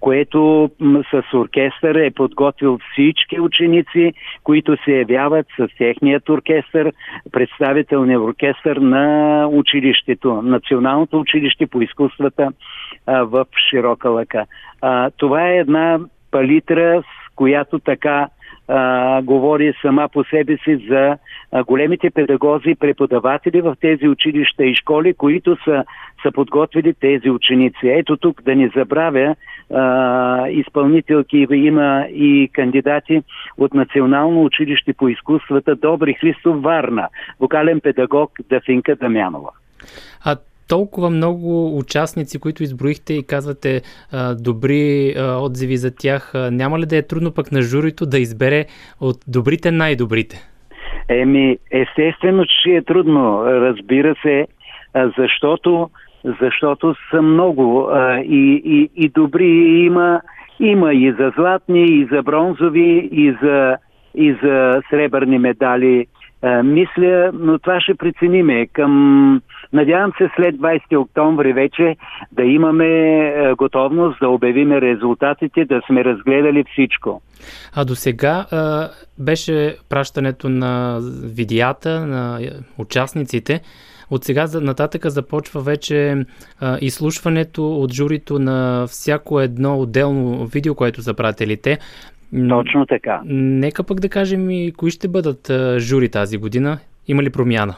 което 0.00 0.70
с 1.10 1.34
оркестър 1.34 1.94
е 1.94 2.10
подготвил 2.10 2.78
всички 2.92 3.40
ученици, 3.40 4.12
които 4.44 4.76
се 4.84 4.90
явяват 4.92 5.46
с 5.56 5.68
техният 5.78 6.28
оркестър, 6.28 6.92
представителния 7.32 8.20
оркестър 8.20 8.76
на 8.76 9.46
училището, 9.52 10.42
Националното 10.42 11.20
училище 11.20 11.66
по 11.66 11.82
изкуствата 11.82 12.52
а, 13.06 13.22
в 13.22 13.46
Широка 13.70 14.10
лъка. 14.10 14.46
А, 14.80 15.10
това 15.10 15.50
е 15.50 15.56
една 15.56 15.98
палитра, 16.30 17.02
с 17.02 17.34
която 17.34 17.78
така 17.78 18.28
а, 18.68 19.22
говори 19.22 19.74
сама 19.82 20.08
по 20.08 20.24
себе 20.24 20.56
си 20.64 20.86
за 20.90 21.16
а, 21.52 21.64
големите 21.64 22.10
педагози 22.10 22.70
и 22.70 22.74
преподаватели 22.74 23.60
в 23.60 23.76
тези 23.80 24.08
училища 24.08 24.64
и 24.64 24.74
школи, 24.74 25.14
които 25.14 25.56
са, 25.64 25.84
са 26.22 26.32
подготвили 26.32 26.94
тези 26.94 27.30
ученици. 27.30 27.78
Ето 27.82 28.16
тук 28.16 28.42
да 28.42 28.56
не 28.56 28.70
забравя, 28.76 29.34
а, 29.74 30.48
изпълнителки 30.48 31.46
има 31.50 32.06
и 32.10 32.50
кандидати 32.52 33.22
от 33.58 33.74
Национално 33.74 34.44
училище 34.44 34.92
по 34.92 35.08
изкуствата 35.08 35.76
Добри 35.76 36.14
Христов 36.14 36.62
Варна, 36.62 37.08
вокален 37.40 37.80
педагог 37.80 38.32
Дафинка 38.50 38.96
Дамянова. 38.96 39.50
А 40.24 40.36
толкова 40.68 41.10
много 41.10 41.78
участници, 41.78 42.40
които 42.40 42.62
изброихте 42.62 43.14
и 43.14 43.26
казвате 43.26 43.82
а, 44.12 44.34
добри 44.34 45.14
а, 45.18 45.38
отзиви 45.40 45.76
за 45.76 45.96
тях, 45.96 46.34
а, 46.34 46.50
няма 46.50 46.78
ли 46.78 46.86
да 46.86 46.96
е 46.96 47.06
трудно 47.06 47.34
пък 47.34 47.52
на 47.52 47.62
журито 47.62 48.06
да 48.06 48.18
избере 48.18 48.64
от 49.00 49.16
добрите 49.28 49.70
най-добрите? 49.70 50.36
Еми, 51.08 51.58
естествено, 51.70 52.44
че 52.44 52.70
е 52.70 52.82
трудно, 52.82 53.44
разбира 53.44 54.14
се, 54.22 54.46
защото, 55.18 55.90
защото 56.40 56.94
са 57.10 57.22
много 57.22 57.90
и, 58.24 58.62
и, 58.64 58.90
и 58.96 59.08
добри 59.08 59.48
има, 59.86 60.20
има 60.60 60.94
и 60.94 61.12
за 61.12 61.32
златни, 61.36 61.84
и 61.84 62.08
за 62.12 62.22
бронзови, 62.22 63.08
и 63.12 63.36
за, 63.42 63.76
и 64.14 64.36
за 64.42 64.82
сребърни 64.90 65.38
медали. 65.38 66.06
Мисля, 66.64 67.30
но 67.34 67.58
това 67.58 67.80
ще 67.80 67.94
прецениме 67.94 68.66
към 68.66 69.42
Надявам 69.72 70.12
се 70.18 70.30
след 70.36 70.54
20 70.54 70.98
октомври 70.98 71.52
вече 71.52 71.96
да 72.32 72.42
имаме 72.42 72.86
е, 72.86 73.54
готовност 73.54 74.20
да 74.20 74.28
обявиме 74.28 74.80
резултатите, 74.80 75.64
да 75.64 75.80
сме 75.86 76.04
разгледали 76.04 76.64
всичко. 76.72 77.22
А 77.74 77.84
до 77.84 77.94
сега 77.94 78.46
беше 79.18 79.76
пращането 79.88 80.48
на 80.48 80.98
видеята 81.24 82.06
на 82.06 82.40
участниците. 82.78 83.60
От 84.10 84.24
сега 84.24 84.46
нататък 84.60 85.06
започва 85.06 85.60
вече 85.60 86.24
а, 86.60 86.78
изслушването 86.80 87.76
от 87.76 87.92
журито 87.92 88.38
на 88.38 88.86
всяко 88.86 89.40
едно 89.40 89.80
отделно 89.80 90.46
видео, 90.46 90.74
което 90.74 91.02
са 91.02 91.14
пратили 91.14 91.56
те. 91.56 91.78
Точно 92.48 92.86
така. 92.86 93.20
Нека 93.24 93.84
пък 93.84 94.00
да 94.00 94.08
кажем 94.08 94.50
и 94.50 94.72
кои 94.72 94.90
ще 94.90 95.08
бъдат 95.08 95.50
а, 95.50 95.78
жури 95.78 96.08
тази 96.08 96.38
година. 96.38 96.78
Има 97.08 97.22
ли 97.22 97.30
промяна? 97.30 97.74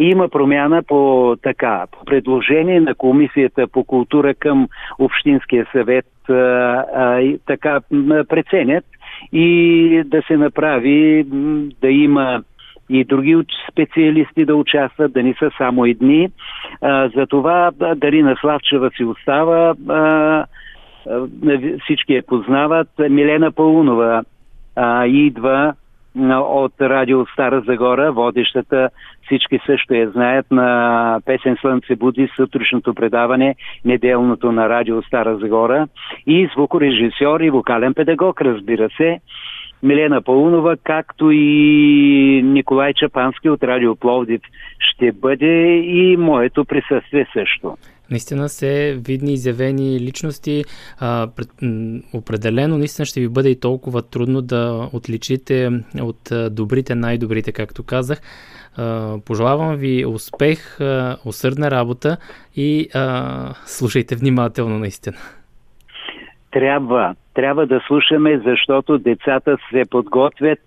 Има 0.00 0.28
промяна 0.28 0.82
по 0.82 1.36
така, 1.42 1.84
по 1.92 2.04
предложение 2.04 2.80
на 2.80 2.94
Комисията 2.94 3.68
по 3.68 3.84
култура 3.84 4.34
към 4.34 4.68
Общинския 4.98 5.66
съвет 5.72 6.06
а, 6.28 6.32
а, 6.32 7.36
така 7.46 7.80
преценят 8.28 8.84
и 9.32 10.02
да 10.06 10.22
се 10.22 10.36
направи 10.36 11.24
да 11.80 11.88
има 11.88 12.42
и 12.90 13.04
други 13.04 13.36
специалисти 13.70 14.44
да 14.44 14.54
участват, 14.54 15.12
да 15.12 15.22
не 15.22 15.34
са 15.38 15.50
само 15.58 15.84
едни. 15.84 16.28
Затова 17.16 17.70
Дарина 17.96 18.36
Славчева 18.40 18.90
си 18.96 19.04
остава, 19.04 19.74
а, 19.88 20.46
всички 21.84 22.14
я 22.14 22.22
познават. 22.22 22.88
Милена 23.10 23.52
Паунова 23.52 24.24
а, 24.76 25.06
идва 25.06 25.74
от 26.16 26.72
радио 26.80 27.26
Стара 27.26 27.60
Загора, 27.66 28.12
водещата, 28.12 28.90
всички 29.24 29.60
също 29.66 29.94
я 29.94 30.10
знаят, 30.10 30.50
на 30.50 31.20
песен 31.24 31.56
Слънце 31.60 31.96
буди, 31.96 32.28
сутрешното 32.36 32.94
предаване, 32.94 33.54
неделното 33.84 34.52
на 34.52 34.68
радио 34.68 35.02
Стара 35.02 35.36
Загора 35.36 35.86
и 36.26 36.50
звукорежисьор 36.54 37.40
и 37.40 37.50
вокален 37.50 37.94
педагог, 37.94 38.42
разбира 38.42 38.88
се. 38.96 39.20
Милена 39.82 40.22
Паунова, 40.22 40.76
както 40.84 41.30
и 41.30 42.42
Николай 42.44 42.94
Чапански 42.94 43.48
от 43.48 43.62
Радио 43.62 43.96
Пловдив 43.96 44.40
ще 44.78 45.12
бъде 45.12 45.76
и 45.76 46.16
моето 46.16 46.64
присъствие 46.64 47.26
също. 47.32 47.76
Наистина 48.10 48.48
се 48.48 48.98
видни 49.06 49.32
изявени 49.32 50.00
личности. 50.00 50.64
А, 51.00 51.28
пред, 51.36 51.48
определено 52.14 52.78
наистина 52.78 53.06
ще 53.06 53.20
ви 53.20 53.28
бъде 53.28 53.48
и 53.48 53.60
толкова 53.60 54.02
трудно 54.02 54.42
да 54.42 54.88
отличите 54.92 55.70
от 56.00 56.32
добрите 56.50 56.94
най-добрите, 56.94 57.52
както 57.52 57.82
казах. 57.82 58.20
А, 58.76 59.16
пожелавам 59.26 59.76
ви 59.76 60.06
успех, 60.06 60.80
а, 60.80 61.16
усърдна 61.24 61.70
работа 61.70 62.16
и 62.56 62.88
а, 62.94 63.54
слушайте 63.66 64.16
внимателно 64.16 64.78
наистина. 64.78 65.16
Трябва, 66.50 67.14
трябва 67.34 67.66
да 67.66 67.80
слушаме, 67.86 68.38
защото 68.38 68.98
децата 68.98 69.56
се 69.70 69.84
подготвят 69.90 70.58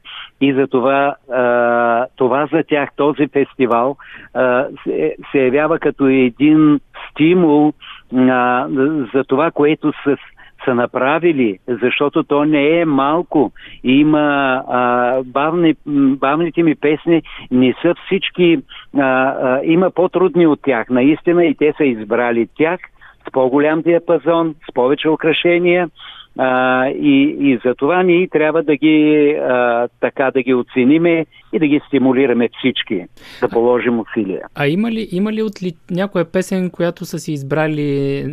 и 0.41 0.53
за 0.53 0.68
това, 0.68 1.15
а, 1.31 2.05
това 2.15 2.47
за 2.53 2.64
тях, 2.64 2.89
този 2.95 3.27
фестивал 3.27 3.97
а, 4.34 4.65
се, 4.84 5.15
се 5.31 5.38
явява 5.39 5.80
като 5.80 6.07
един 6.07 6.80
стимул 7.10 7.73
а, 8.14 8.68
за 9.14 9.23
това, 9.23 9.51
което 9.51 9.93
са, 10.03 10.18
са 10.65 10.76
направили, 10.76 11.60
защото 11.68 12.23
то 12.23 12.45
не 12.45 12.80
е 12.80 12.85
малко. 12.85 13.51
Има 13.84 14.64
а, 14.68 15.18
бавни, 15.23 15.76
бавните 16.18 16.64
ми 16.64 16.76
песни, 16.76 17.22
не 17.51 17.76
са 17.81 17.95
всички, 18.05 18.60
а, 18.97 19.01
а, 19.01 19.60
има 19.64 19.91
по-трудни 19.91 20.47
от 20.47 20.60
тях, 20.61 20.89
наистина, 20.89 21.45
и 21.45 21.55
те 21.55 21.73
са 21.77 21.84
избрали 21.84 22.47
тях 22.57 22.80
с 23.27 23.31
по-голям 23.31 23.81
диапазон, 23.81 24.55
с 24.69 24.73
повече 24.73 25.09
украшения. 25.09 25.89
А, 26.37 26.87
и, 26.87 27.37
и 27.39 27.59
за 27.65 27.75
това 27.75 28.03
ние 28.03 28.27
трябва 28.27 28.63
да 28.63 28.75
ги 28.75 29.29
а, 29.41 29.87
така 29.99 30.31
да 30.31 30.41
ги 30.41 30.53
оцениме 30.53 31.25
и 31.53 31.59
да 31.59 31.67
ги 31.67 31.81
стимулираме 31.87 32.49
всички, 32.57 33.05
да 33.41 33.49
положим 33.49 33.99
усилия. 33.99 34.41
А 34.55 34.67
има 34.67 34.91
ли, 34.91 35.07
има 35.11 35.33
ли 35.33 35.43
от 35.43 35.63
ли 35.63 35.71
някоя 35.91 36.31
песен, 36.31 36.69
която 36.69 37.05
са 37.05 37.19
си 37.19 37.31
избрали 37.31 38.25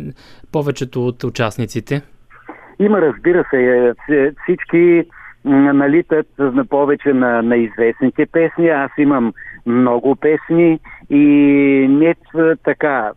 повечето 0.51 1.07
от 1.07 1.23
участниците? 1.23 2.01
Има, 2.79 3.01
разбира 3.01 3.45
се, 3.51 3.93
всички 4.43 5.03
налитат 5.45 6.27
на 6.39 6.65
повече 6.65 7.13
на, 7.13 7.41
на 7.41 7.57
известните 7.57 8.25
песни. 8.25 8.69
Аз 8.69 8.91
имам 8.97 9.33
много 9.65 10.15
песни 10.15 10.79
и 11.09 11.25
не 11.89 12.15
така. 12.63 13.11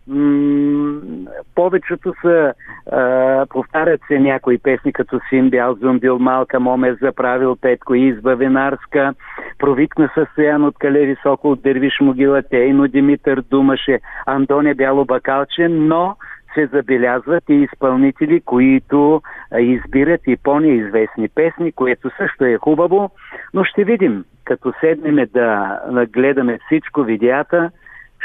Повечето 1.54 2.14
са, 2.22 2.52
а, 2.92 3.46
повтарят 3.46 4.00
се 4.08 4.18
някои 4.18 4.58
песни, 4.58 4.92
като 4.92 5.20
Син 5.28 5.50
бял 5.50 5.74
зумбил, 5.74 6.18
Малка 6.18 6.60
Моме 6.60 6.94
заправил 6.94 7.56
Петко 7.56 7.94
Изба 7.94 8.34
Винарска, 8.34 9.14
Провикна 9.58 10.10
състоян 10.14 10.64
от 10.64 10.78
Кале 10.78 11.06
Високо 11.06 11.50
от 11.50 11.62
Дервиш 11.62 12.00
могила 12.00 12.42
Тейно 12.42 12.88
Димитър 12.88 13.40
Думаше, 13.50 14.00
Антоне 14.26 14.74
Бяло 14.74 15.04
Бакалче, 15.04 15.68
но 15.68 16.16
се 16.54 16.66
забелязват 16.66 17.44
и 17.48 17.54
изпълнители, 17.54 18.40
които 18.40 19.22
избират 19.58 20.20
и 20.26 20.36
по-неизвестни 20.36 21.28
песни, 21.28 21.72
което 21.72 22.10
също 22.18 22.44
е 22.44 22.58
хубаво, 22.58 23.10
но 23.54 23.64
ще 23.64 23.84
видим, 23.84 24.24
като 24.44 24.72
седнем 24.80 25.28
да 25.32 26.06
гледаме 26.12 26.58
всичко 26.66 27.02
видеята, 27.02 27.70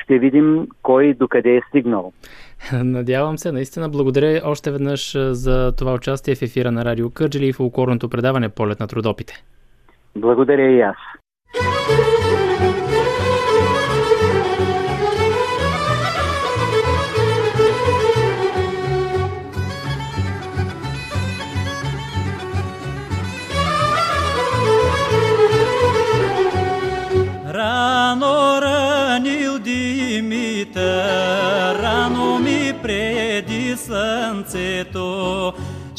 ще 0.04 0.20
видим 0.20 0.68
кой 0.82 1.14
докъде 1.14 1.56
е 1.56 1.62
стигнал. 1.70 2.12
Надявам 2.74 3.38
се, 3.38 3.52
наистина 3.52 3.90
благодаря 3.90 4.42
още 4.46 4.72
веднъж 4.72 5.18
за 5.18 5.76
това 5.76 5.94
участие 5.94 6.36
в 6.36 6.42
ефира 6.42 6.72
на 6.72 6.86
Радио 6.86 7.10
Кърджели 7.10 7.48
и 7.48 7.54
фолклорното 7.54 8.10
предаване 8.10 8.50
Полет 8.50 8.80
на 8.80 8.88
трудопите. 8.88 9.34
Благодаря 10.16 10.72
и 10.72 10.82
аз. 10.82 10.98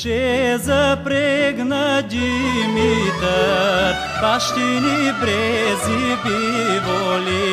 Че 0.02 0.58
запрегна 0.58 2.02
Димитър, 2.02 3.94
бащини 4.22 5.12
брези 5.20 6.16
биволи. 6.24 7.50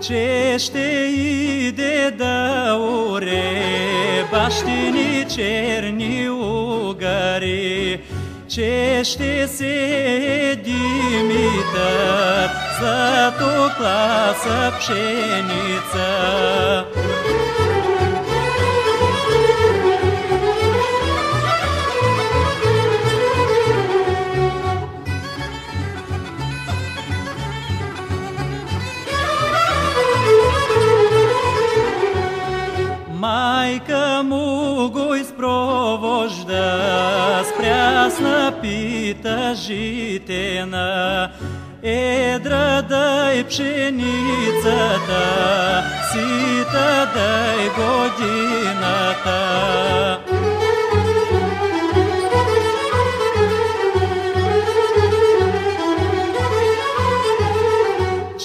че 0.00 0.56
ще 0.58 0.78
иде 0.78 2.10
да 2.10 2.76
уре 2.80 4.24
бащини 4.32 5.26
черни 5.34 6.30
угари, 6.30 8.00
че 8.54 9.00
ще 9.04 9.48
се 9.48 10.60
Димитър 10.64 12.50
злато 12.78 13.70
класа 13.76 14.72
пшеница. 14.78 16.04
Майка 33.10 34.22
му 34.24 34.90
го 34.90 35.12
прясна 35.42 36.21
пита 38.62 39.54
житена, 39.54 41.30
едра 41.82 42.82
дай 42.82 43.44
пшеницата, 43.44 45.24
сита 46.12 47.10
дай 47.14 47.68
годината. 47.68 49.42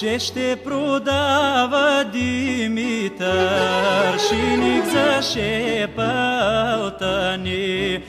че 0.00 0.18
ще 0.18 0.56
продава 0.64 2.04
Димитър 2.12 4.18
шиник 4.28 4.84
за 4.84 5.22
шепалта 5.22 7.38
ни. 7.38 8.02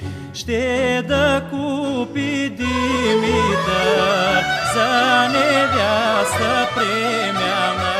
Ще 0.50 1.04
да 1.08 1.48
купи 1.50 2.50
Димитър 2.50 4.44
за 4.74 5.28
невяста 5.30 6.70
премяна. 6.76 7.96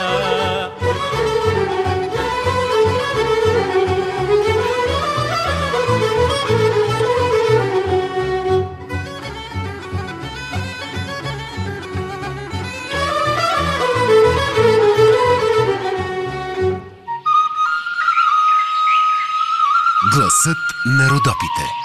Гласът 20.14 20.58
на 20.86 21.10
Родопите. 21.10 21.79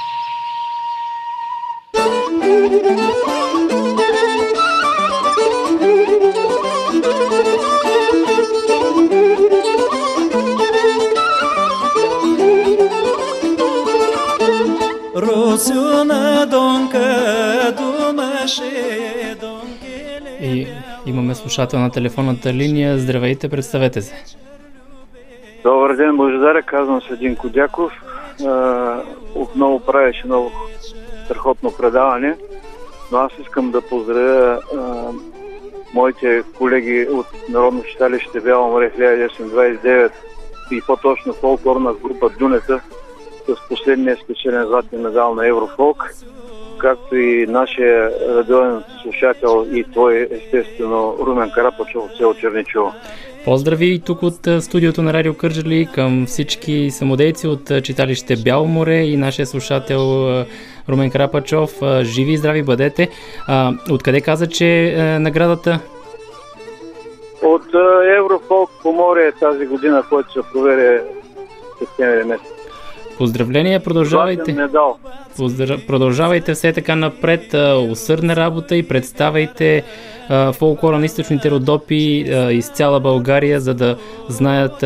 И 20.41 20.67
имаме 21.07 21.35
слушател 21.35 21.79
на 21.79 21.91
телефонната 21.91 22.53
линия. 22.53 22.99
Здравейте, 22.99 23.49
представете 23.49 24.03
се. 24.03 24.15
Добър 25.63 25.97
ден, 25.97 26.17
Божидаре, 26.17 26.63
казвам 26.63 27.01
се 27.01 27.13
Един 27.13 27.37
Кодяков. 27.37 27.93
А, 28.47 29.03
Отново 29.35 29.81
правиш 29.81 30.23
много 30.25 30.53
страхотно 31.25 31.73
предаване, 31.79 32.37
но 33.13 33.19
аз 33.19 33.33
искам 33.43 33.71
да 33.71 33.81
поздравя 33.81 34.61
а, 34.77 35.13
моите 35.95 36.43
колеги 36.59 37.07
от 37.11 37.27
Народно 37.49 37.83
читалище 37.83 38.41
Бяла 38.41 38.69
море 38.69 38.93
1929 38.99 40.11
и 40.71 40.81
по-точно 40.87 41.33
фолклорна 41.33 41.95
група 41.95 42.31
Дюнета 42.39 42.81
с 43.49 43.69
последния 43.69 44.17
спечелен 44.25 44.67
златен 44.67 45.01
медал 45.01 45.35
на 45.35 45.47
Еврофолк, 45.47 46.15
както 46.79 47.17
и 47.17 47.47
нашия 47.47 48.11
радиоен 48.37 48.83
слушател 49.03 49.67
и 49.73 49.85
твой 49.93 50.29
естествено 50.31 51.17
Румен 51.21 51.51
Карапачов 51.55 52.05
от 52.05 52.17
село 52.17 52.35
Черничево. 52.35 52.93
Поздрави 53.45 53.87
и 53.87 54.01
тук 54.01 54.23
от 54.23 54.49
студиото 54.61 55.03
на 55.03 55.13
Радио 55.13 55.35
Кърджали 55.35 55.89
към 55.95 56.27
всички 56.27 56.91
самодейци 56.91 57.47
от 57.47 57.85
читалище 57.85 58.37
Бяло 58.37 58.67
море 58.67 59.03
и 59.03 59.17
нашия 59.17 59.47
слушател 59.47 60.29
Румен 60.89 61.11
Крапачов. 61.11 61.71
Живи 62.03 62.33
и 62.33 62.37
здрави 62.37 62.63
бъдете. 62.63 63.09
Откъде 63.91 64.21
каза, 64.21 64.47
че 64.47 64.67
е 64.89 65.19
наградата? 65.19 65.81
От 67.43 67.63
Еврофолк 68.19 68.71
по 68.83 68.93
море 68.93 69.33
тази 69.41 69.67
година, 69.67 70.03
който 70.09 70.33
се 70.33 70.41
проведе 70.53 71.03
септември 71.79 72.25
месец. 72.25 72.47
Поздравления, 73.19 73.81
продължавайте. 73.81 74.57
Поздра- 75.39 75.87
Продължавайте 75.87 76.55
все 76.55 76.73
така 76.73 76.97
напред, 76.97 77.55
усърдна 77.91 78.37
работа 78.37 78.77
и 78.77 78.89
представяйте 78.89 79.83
а, 80.29 80.53
фолклора 80.53 80.99
на 80.99 81.05
източните 81.05 81.51
родопи 81.51 82.25
из 82.51 82.69
цяла 82.71 83.01
България, 83.01 83.61
за 83.61 83.75
да 83.75 83.97
знаят 84.29 84.85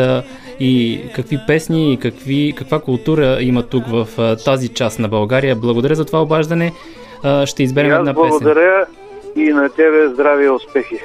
и 0.61 1.01
какви 1.15 1.39
песни 1.47 1.93
и 1.93 1.97
какви, 1.97 2.55
каква 2.57 2.81
култура 2.81 3.39
има 3.41 3.63
тук 3.63 3.85
в 3.87 4.09
а, 4.19 4.37
тази 4.37 4.69
част 4.69 4.99
на 4.99 5.09
България. 5.09 5.57
Благодаря 5.57 5.95
за 5.95 6.05
това 6.05 6.23
обаждане. 6.23 6.73
А, 7.23 7.47
ще 7.47 7.63
изберем 7.63 7.93
една 7.93 8.15
песен. 8.15 8.29
благодаря 8.29 8.87
и 9.37 9.49
на 9.53 9.69
тебе 9.69 10.09
здраве 10.09 10.45
и 10.45 10.51
успехи. 10.51 10.99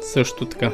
Също 0.00 0.44
така. 0.44 0.70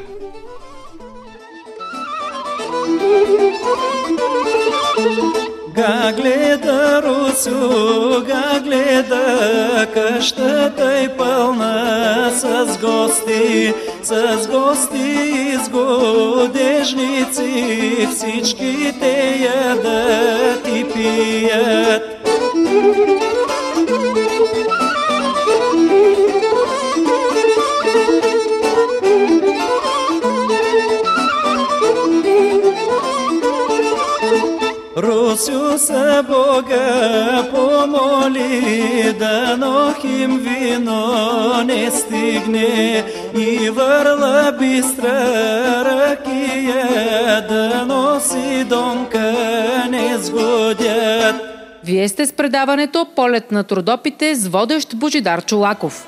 Га 5.76 6.12
гледа 6.12 7.02
Русю, 7.02 8.24
га 8.24 8.60
гледа, 8.60 9.86
къщата 9.94 10.98
е 10.98 11.08
пълна 11.08 12.30
с 12.32 12.78
гости, 12.80 13.74
с 14.02 14.48
гости 14.50 14.98
из 15.52 15.68
годежници, 15.68 17.48
всички 18.14 18.94
те 19.00 19.38
ядат 19.44 20.68
и 20.68 20.84
пият. 20.94 22.02
Русю 34.96 35.78
се 35.78 36.22
Бога 36.22 37.48
помоли, 37.50 39.14
да 39.18 39.56
нохим 39.56 40.38
вино 40.38 41.64
не 41.64 41.90
стигне 41.90 43.04
и 43.38 43.70
върла 43.70 44.52
бистра 44.58 45.84
ракия, 45.84 47.46
да 47.48 47.84
носи 47.84 48.64
донка 48.64 49.34
не 49.90 50.18
сгодят. 50.18 51.36
Вие 51.84 52.08
сте 52.08 52.26
с 52.26 52.32
предаването 52.32 53.06
Полет 53.16 53.52
на 53.52 53.64
трудопите 53.64 54.34
с 54.34 54.48
водещ 54.48 54.96
Божидар 54.96 55.44
Чулаков. 55.44 56.06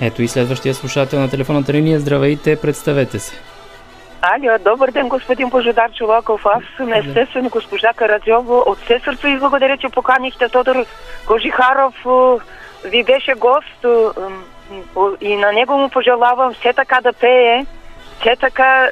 Ето 0.00 0.22
и 0.22 0.28
следващия 0.28 0.74
слушател 0.74 1.20
на 1.20 1.30
телефонната 1.30 1.72
линия. 1.72 2.00
Здравейте, 2.00 2.60
представете 2.60 3.18
се. 3.18 3.36
Алло, 4.22 4.58
добър 4.64 4.90
ден, 4.90 5.08
господин 5.08 5.48
Божидар 5.48 5.92
Чулаков. 5.92 6.46
Аз 6.46 6.62
съм 6.76 6.92
естествено 6.92 7.48
госпожа 7.48 7.92
Карадзова. 7.96 8.56
От 8.56 8.78
все 8.78 9.00
сърце 9.04 9.28
ви 9.28 9.38
благодаря, 9.38 9.76
че 9.76 9.88
поканихте 9.88 10.48
Тодор 10.48 10.84
Кожихаров. 11.26 11.94
Ви 12.84 13.04
беше 13.04 13.32
гост 13.34 13.86
и 15.20 15.36
на 15.36 15.52
него 15.52 15.78
му 15.78 15.88
пожелавам 15.88 16.54
все 16.54 16.72
така 16.72 17.00
да 17.00 17.12
пее, 17.12 17.66
все 18.20 18.36
така 18.36 18.84
е, 18.84 18.90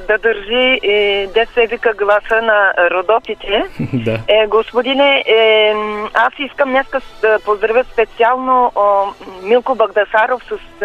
да 0.00 0.18
държи, 0.18 0.80
е, 0.82 1.26
де 1.34 1.46
се 1.54 1.66
вика 1.66 1.92
гласа 1.94 2.42
на 2.42 2.74
родопите. 2.90 3.64
да. 3.92 4.18
Е, 4.28 4.46
господине, 4.46 5.24
е, 5.26 5.74
аз 6.14 6.32
искам 6.38 6.68
днес 6.68 6.86
да 7.20 7.38
поздравя 7.44 7.84
специално 7.92 8.72
о, 8.74 9.06
Милко 9.42 9.74
Багдасаров 9.74 10.42
с 10.44 10.82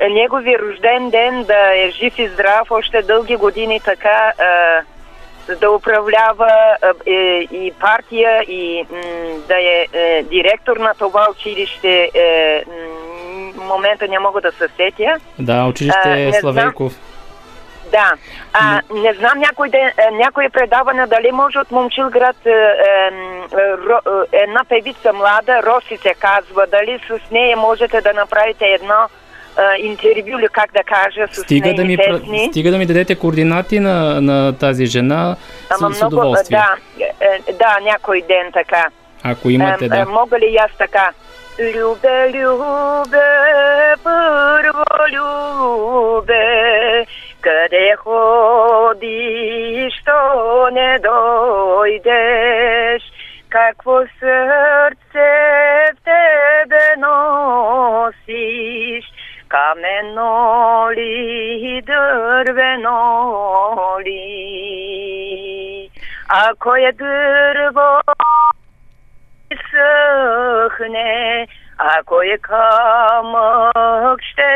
е, 0.00 0.08
неговия 0.08 0.58
рожден 0.58 1.10
ден, 1.10 1.44
да 1.44 1.74
е 1.74 1.90
жив 1.90 2.18
и 2.18 2.28
здрав 2.28 2.70
още 2.70 3.02
дълги 3.02 3.36
години 3.36 3.80
така 3.80 4.32
е, 5.48 5.54
да 5.54 5.70
управлява 5.70 6.76
е, 7.06 7.12
е, 7.12 7.40
и 7.40 7.72
партия 7.80 8.42
и 8.42 8.86
м, 8.90 8.98
да 9.48 9.54
е, 9.54 9.86
е 9.92 10.22
директор 10.22 10.76
на 10.76 10.94
това 10.98 11.28
училище. 11.30 12.10
Е, 12.14 12.64
м, 12.66 13.00
момента 13.70 14.08
не 14.08 14.18
мога 14.18 14.40
да 14.40 14.52
се 14.52 14.68
сетя. 14.76 15.16
Да, 15.38 15.52
А, 15.52 15.68
училище 15.68 16.08
не 16.08 16.32
знам. 16.32 16.74
Да. 17.90 18.12
А, 18.52 18.80
не 18.94 19.12
знам 19.14 19.38
някой, 19.38 19.68
ден, 19.68 19.86
е, 19.88 20.10
някой 20.12 20.48
предаване 20.48 21.06
дали 21.06 21.32
може 21.32 21.58
от 21.58 21.70
Момчилград 21.70 22.36
е, 22.46 22.50
е, 22.50 22.54
ро, 23.78 23.98
е, 24.32 24.42
една 24.42 24.64
певица 24.68 25.12
млада, 25.12 25.62
Роси 25.62 25.96
се 25.96 26.14
казва, 26.14 26.66
дали 26.66 27.00
с 27.08 27.30
нея 27.30 27.56
можете 27.56 28.00
да 28.00 28.12
направите 28.12 28.64
едно 28.66 28.94
е, 29.58 29.80
интервю 29.82 30.38
или 30.38 30.48
как 30.52 30.72
да 30.72 30.82
кажа 30.82 31.26
с 31.32 31.42
Стига 31.42 31.74
да, 31.74 31.84
ми, 31.84 31.96
песни. 31.96 32.48
стига 32.50 32.70
да 32.70 32.78
ми 32.78 32.86
дадете 32.86 33.14
координати 33.14 33.80
на, 33.80 34.20
на 34.20 34.58
тази 34.58 34.86
жена 34.86 35.36
Ама 35.70 35.94
с, 35.94 35.98
с 35.98 36.02
удоволствие. 36.02 36.58
да, 36.58 36.76
е, 37.20 37.52
да, 37.52 37.78
някой 37.82 38.22
ден 38.28 38.52
така. 38.52 38.86
Ако 39.22 39.50
имате, 39.50 39.84
Е, 39.84 39.88
да. 39.88 39.98
е, 39.98 40.04
мога 40.04 40.38
ли 40.38 40.56
аз 40.60 40.70
така? 40.78 41.10
Любе, 41.60 42.32
любе, 42.32 43.28
първо 44.02 44.84
любе, 45.12 47.06
къде 47.40 47.96
ходиш, 47.96 49.94
то 50.04 50.68
не 50.72 50.98
дойдеш, 50.98 53.02
какво 53.50 54.00
сърце 54.00 55.30
в 55.92 55.96
тебе 56.04 56.96
носиш, 56.98 59.04
камено 59.48 60.90
ли, 60.90 61.82
дървено 61.86 62.98
ли, 64.06 65.90
ако 66.28 66.74
е 66.74 66.92
дърво 66.92 68.00
съхне, 69.70 71.46
ако 71.78 72.22
е 72.22 72.38
камък, 72.38 74.20
ще 74.32 74.50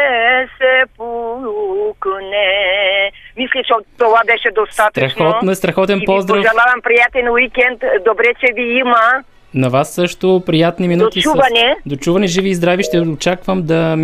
се 0.58 0.82
тук 0.96 2.06
не. 2.20 3.10
Мисля, 3.36 3.62
че 3.66 3.72
това 3.98 4.20
беше 4.26 4.50
достатъчно. 4.54 5.10
Страхотно, 5.10 5.54
страхотен 5.54 5.96
И 5.96 6.00
ви 6.00 6.06
поздрав. 6.06 6.36
пожелавам 6.36 6.80
приятен 6.82 7.28
уикенд. 7.28 7.80
Добре, 8.04 8.24
че 8.40 8.52
ви 8.54 8.62
има. 8.62 9.00
На 9.54 9.70
вас 9.70 9.94
също 9.94 10.42
приятни 10.46 10.88
минути. 10.88 11.18
Дочуване. 11.18 11.76
С... 11.86 11.88
Дочуване, 11.88 12.26
живи 12.26 12.48
и 12.48 12.54
здрави. 12.54 12.82
Ще 12.82 13.00
очаквам 13.00 13.62
да 13.62 13.76
е, 13.76 13.94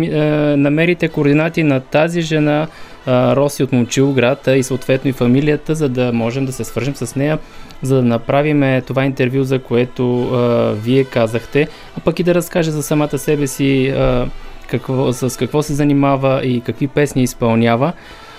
намерите 0.57 1.09
координати 1.09 1.63
на 1.63 1.79
тази 1.81 2.21
жена 2.21 2.67
Роси 3.07 3.63
от 3.63 3.71
Момчилград 3.71 4.47
а 4.47 4.55
и 4.55 4.63
съответно 4.63 5.09
и 5.09 5.13
фамилията, 5.13 5.75
за 5.75 5.89
да 5.89 6.13
можем 6.13 6.45
да 6.45 6.51
се 6.51 6.63
свържем 6.63 6.95
с 6.95 7.15
нея, 7.15 7.39
за 7.81 7.95
да 7.95 8.01
направим 8.01 8.81
това 8.81 9.05
интервю, 9.05 9.43
за 9.43 9.59
което 9.59 10.03
е, 10.03 10.79
вие 10.79 11.03
казахте, 11.03 11.67
а 11.97 11.99
пък 11.99 12.19
и 12.19 12.23
да 12.23 12.35
разкаже 12.35 12.71
за 12.71 12.83
самата 12.83 13.17
себе 13.17 13.47
си 13.47 13.85
е, 13.85 14.25
какво, 14.67 15.13
с 15.13 15.37
какво 15.37 15.61
се 15.61 15.73
занимава 15.73 16.45
и 16.45 16.61
какви 16.61 16.87
песни 16.87 17.23
изпълнява. 17.23 17.93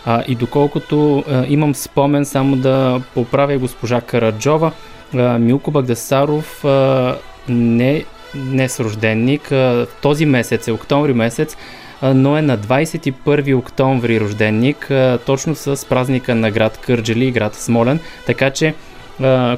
А, 0.07 0.23
и 0.29 0.35
доколкото 0.35 1.25
а, 1.31 1.45
имам 1.49 1.75
спомен, 1.75 2.25
само 2.25 2.57
да 2.57 3.03
поправя 3.15 3.59
госпожа 3.59 4.01
Караджова, 4.01 4.73
а, 5.15 5.39
Милко 5.39 5.71
Багдасаров 5.71 6.65
а, 6.65 7.17
не, 7.49 8.05
не 8.35 8.69
с 8.69 8.81
рожденник, 8.81 9.53
а, 9.53 9.87
този 10.03 10.27
месец 10.27 10.69
е 10.69 10.73
октомври 10.73 11.13
месец, 11.13 11.55
а, 11.55 11.82
но 12.03 12.37
е 12.37 12.43
на 12.43 12.59
21 12.59 13.57
октомври 13.57 14.21
рожденник, 14.21 14.91
точно 15.27 15.55
с 15.55 15.89
празника 15.89 16.35
на 16.35 16.51
град 16.51 16.79
Кърджали 16.79 17.27
и 17.27 17.33
град 17.33 17.55
Смолен, 17.55 18.01
така 18.27 18.51
че 18.51 18.75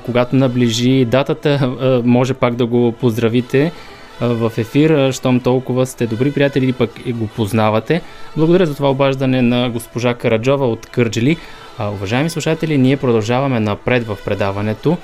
когато 0.05 0.37
наближи 0.37 1.05
датата, 1.05 1.73
може 2.05 2.35
пак 2.35 2.55
да 2.55 2.67
го 2.67 2.93
поздравите 2.93 3.73
в 4.21 4.53
ефир, 4.57 5.13
щом 5.13 5.41
толкова 5.41 5.87
сте 5.87 6.07
добри 6.07 6.33
приятели 6.33 6.65
или 6.65 6.73
пък 6.73 6.91
го 7.09 7.27
познавате. 7.27 8.03
Благодаря 8.37 8.67
за 8.67 8.75
това 8.75 8.91
обаждане 8.91 9.43
на 9.43 9.71
госпожа 9.71 10.15
Караджова 10.15 10.67
от 10.67 10.87
Кърджели. 10.87 11.37
Уважаеми 11.81 12.31
слушатели, 12.31 12.79
ние 12.79 12.97
продължаваме 12.97 13.61
напред 13.61 14.07
в 14.07 14.19
предаването. 14.25 14.97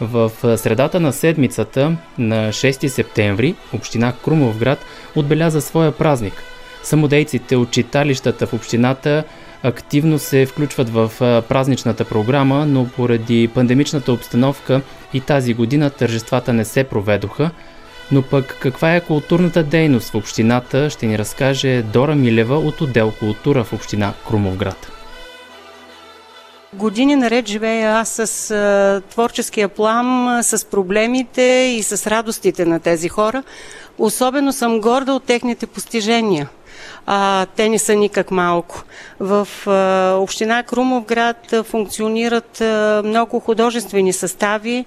В 0.00 0.30
средата 0.56 1.00
на 1.00 1.12
седмицата, 1.12 1.96
на 2.18 2.48
6 2.48 2.86
септември, 2.86 3.54
община 3.72 4.12
Крумовград 4.24 4.78
отбеляза 5.16 5.60
своя 5.60 5.92
празник. 5.92 6.42
Самодейците 6.86 7.56
от 7.56 7.70
читалищата 7.70 8.46
в 8.46 8.52
общината 8.52 9.24
активно 9.62 10.18
се 10.18 10.46
включват 10.46 10.90
в 10.90 11.12
празничната 11.48 12.04
програма, 12.04 12.66
но 12.66 12.88
поради 12.88 13.48
пандемичната 13.54 14.12
обстановка 14.12 14.80
и 15.14 15.20
тази 15.20 15.54
година 15.54 15.90
тържествата 15.90 16.52
не 16.52 16.64
се 16.64 16.84
проведоха. 16.84 17.50
Но 18.12 18.22
пък 18.22 18.56
каква 18.60 18.96
е 18.96 19.00
културната 19.00 19.62
дейност 19.62 20.10
в 20.10 20.14
общината, 20.14 20.90
ще 20.90 21.06
ни 21.06 21.18
разкаже 21.18 21.82
Дора 21.82 22.14
Милева 22.14 22.58
от 22.58 22.80
отдел 22.80 23.12
култура 23.18 23.64
в 23.64 23.72
община 23.72 24.12
Крумовград. 24.28 24.92
Години 26.74 27.16
наред 27.16 27.48
живея 27.48 27.90
аз 27.90 28.08
с 28.08 28.50
а, 28.50 29.02
творческия 29.10 29.68
плам, 29.68 30.38
с 30.42 30.70
проблемите 30.70 31.42
и 31.78 31.82
с 31.82 32.06
радостите 32.06 32.64
на 32.64 32.80
тези 32.80 33.08
хора. 33.08 33.42
Особено 33.98 34.52
съм 34.52 34.80
горда 34.80 35.12
от 35.12 35.24
техните 35.24 35.66
постижения. 35.66 36.48
А, 37.06 37.46
те 37.56 37.68
не 37.68 37.78
са 37.78 37.94
никак 37.94 38.30
малко. 38.30 38.84
В 39.20 39.48
а, 39.66 40.16
община 40.20 40.62
Крумовград 40.62 41.52
а, 41.52 41.62
функционират 41.62 42.60
а, 42.60 43.02
много 43.04 43.40
художествени 43.40 44.12
състави. 44.12 44.84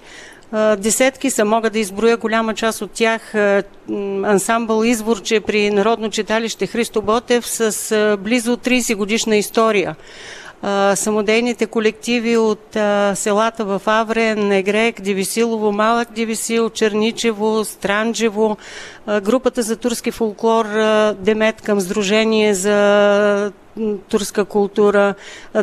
Десетки 0.78 1.30
са, 1.30 1.44
мога 1.44 1.70
да 1.70 1.78
изброя 1.78 2.16
голяма 2.16 2.54
част 2.54 2.82
от 2.82 2.90
тях. 2.90 3.34
Ансамбъл 4.24 4.84
Изворче 4.84 5.40
при 5.40 5.70
Народно 5.70 6.10
читалище 6.10 6.66
Христо 6.66 7.02
Ботев 7.02 7.46
с 7.46 8.16
близо 8.20 8.56
30 8.56 8.94
годишна 8.94 9.36
история 9.36 9.96
самодейните 10.94 11.66
колективи 11.66 12.36
от 12.36 12.76
селата 13.14 13.64
в 13.64 13.82
Аврен, 13.86 14.48
Негрек, 14.48 15.00
Дивисилово, 15.00 15.72
Малък 15.72 16.12
Дивисил, 16.12 16.70
Черничево, 16.70 17.64
Странджево, 17.64 18.56
групата 19.08 19.62
за 19.62 19.76
турски 19.76 20.10
фолклор 20.10 20.66
Демет 21.14 21.62
към 21.62 21.80
Сдружение 21.80 22.54
за 22.54 23.52
турска 24.08 24.44
култура, 24.44 25.14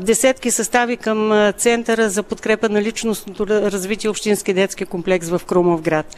десетки 0.01 0.51
състави 0.51 0.97
към 0.97 1.51
Центъра 1.57 2.09
за 2.09 2.23
подкрепа 2.23 2.69
на 2.69 2.81
личностното 2.81 3.47
развитие 3.47 4.09
Общински 4.09 4.53
детски 4.53 4.85
комплекс 4.85 5.29
в 5.29 5.41
Крумовград. 5.47 6.15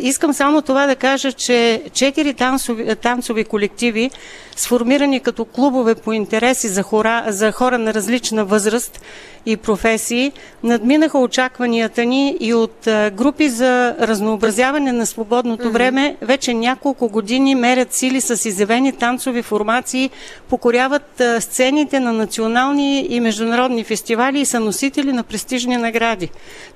Искам 0.00 0.32
само 0.32 0.62
това 0.62 0.86
да 0.86 0.96
кажа, 0.96 1.32
че 1.32 1.82
четири 1.92 2.34
танцови, 2.34 2.96
танцови 2.96 3.44
колективи, 3.44 4.10
сформирани 4.56 5.20
като 5.20 5.44
клубове 5.44 5.94
по 5.94 6.12
интереси 6.12 6.68
за 6.68 6.82
хора, 6.82 7.24
за 7.28 7.52
хора 7.52 7.78
на 7.78 7.94
различна 7.94 8.44
възраст 8.44 9.00
и 9.46 9.56
професии, 9.56 10.32
надминаха 10.62 11.18
очакванията 11.18 12.04
ни 12.04 12.36
и 12.40 12.54
от 12.54 12.76
групи 13.12 13.48
за 13.48 13.96
разнообразяване 14.00 14.92
на 14.92 15.06
свободното 15.06 15.70
време 15.70 16.16
вече 16.32 16.54
няколко 16.54 17.08
години 17.08 17.54
мерят 17.54 17.92
сили 17.92 18.20
с 18.20 18.48
изявени 18.48 18.92
танцови 18.92 19.42
формации, 19.42 20.10
покоряват 20.48 21.22
сцените 21.40 22.00
на 22.00 22.12
национални 22.12 23.06
и 23.10 23.20
международни 23.20 23.84
фестивали 23.84 24.40
и 24.40 24.44
са 24.44 24.60
носители 24.60 25.12
на 25.12 25.22
престижни 25.22 25.76
награди. 25.76 26.30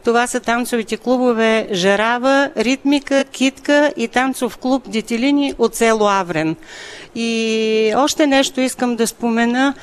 Това 0.04 0.26
са 0.26 0.40
танцовите 0.40 0.96
клубове 0.96 1.68
Жарава, 1.72 2.50
Ритмика, 2.56 3.24
Китка 3.24 3.92
и 3.96 4.08
танцов 4.08 4.56
клуб 4.56 4.82
Детелини 4.88 5.54
от 5.58 5.74
село 5.74 6.08
Аврен. 6.08 6.56
И 7.14 7.92
още 7.96 8.26
нещо 8.26 8.60
искам 8.60 8.96
да 8.96 9.06
спомена. 9.06 9.74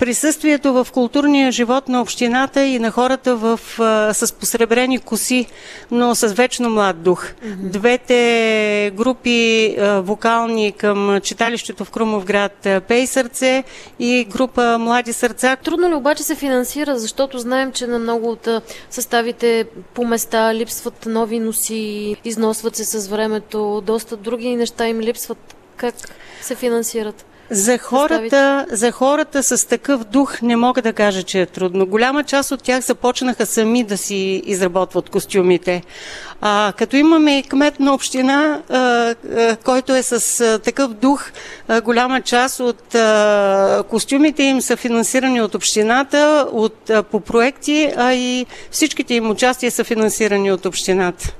Присъствието 0.00 0.72
в 0.72 0.88
културния 0.92 1.52
живот 1.52 1.88
на 1.88 2.00
общината 2.00 2.64
и 2.64 2.78
на 2.78 2.90
хората 2.90 3.36
в, 3.36 3.60
а, 3.78 4.14
с 4.14 4.32
посребрени 4.32 4.98
коси, 4.98 5.46
но 5.90 6.14
с 6.14 6.26
вечно 6.28 6.70
млад 6.70 7.02
дух. 7.02 7.24
Mm-hmm. 7.24 7.56
Двете 7.56 8.92
групи 8.94 9.66
а, 9.78 10.00
вокални 10.00 10.72
към 10.72 11.20
читалището 11.22 11.84
в 11.84 11.90
Крумовград 11.90 12.66
а, 12.66 12.80
Пей 12.80 13.06
сърце 13.06 13.64
и 13.98 14.26
група 14.30 14.78
Млади 14.78 15.12
сърца. 15.12 15.56
Трудно 15.56 15.90
ли 15.90 15.94
обаче 15.94 16.22
се 16.22 16.34
финансира, 16.34 16.98
защото 16.98 17.38
знаем, 17.38 17.72
че 17.72 17.86
на 17.86 17.98
много 17.98 18.30
от 18.30 18.48
съставите 18.90 19.64
по 19.94 20.04
места 20.04 20.54
липсват 20.54 21.06
нови 21.06 21.38
носи, 21.38 22.16
износват 22.24 22.76
се 22.76 22.84
с 22.84 23.08
времето, 23.08 23.82
доста 23.86 24.16
други 24.16 24.56
неща 24.56 24.88
им 24.88 25.00
липсват. 25.00 25.56
Как 25.76 25.94
се 26.42 26.54
финансират? 26.54 27.26
За 27.50 27.78
хората, 27.78 28.66
за 28.70 28.92
хората 28.92 29.42
с 29.42 29.68
такъв 29.68 30.04
дух 30.04 30.42
не 30.42 30.56
мога 30.56 30.82
да 30.82 30.92
кажа, 30.92 31.22
че 31.22 31.40
е 31.40 31.46
трудно. 31.46 31.86
Голяма 31.86 32.24
част 32.24 32.50
от 32.50 32.62
тях 32.62 32.84
започнаха 32.84 33.46
сами 33.46 33.84
да 33.84 33.96
си 33.98 34.42
изработват 34.46 35.10
костюмите. 35.10 35.82
А, 36.40 36.72
като 36.78 36.96
имаме 36.96 37.38
и 37.38 37.42
кмет 37.42 37.80
на 37.80 37.94
община, 37.94 38.62
а, 38.68 38.76
а, 38.78 39.56
който 39.64 39.94
е 39.94 40.02
с 40.02 40.40
а, 40.40 40.58
такъв 40.58 40.92
дух, 40.92 41.30
а, 41.68 41.80
голяма 41.80 42.20
част 42.20 42.60
от 42.60 42.94
а, 42.94 43.84
костюмите 43.88 44.42
им 44.42 44.60
са 44.60 44.76
финансирани 44.76 45.42
от 45.42 45.54
общината, 45.54 46.46
от, 46.52 46.90
а, 46.90 47.02
по 47.02 47.20
проекти, 47.20 47.92
а 47.96 48.14
и 48.14 48.46
всичките 48.70 49.14
им 49.14 49.30
участия 49.30 49.70
са 49.70 49.84
финансирани 49.84 50.52
от 50.52 50.66
общината. 50.66 51.34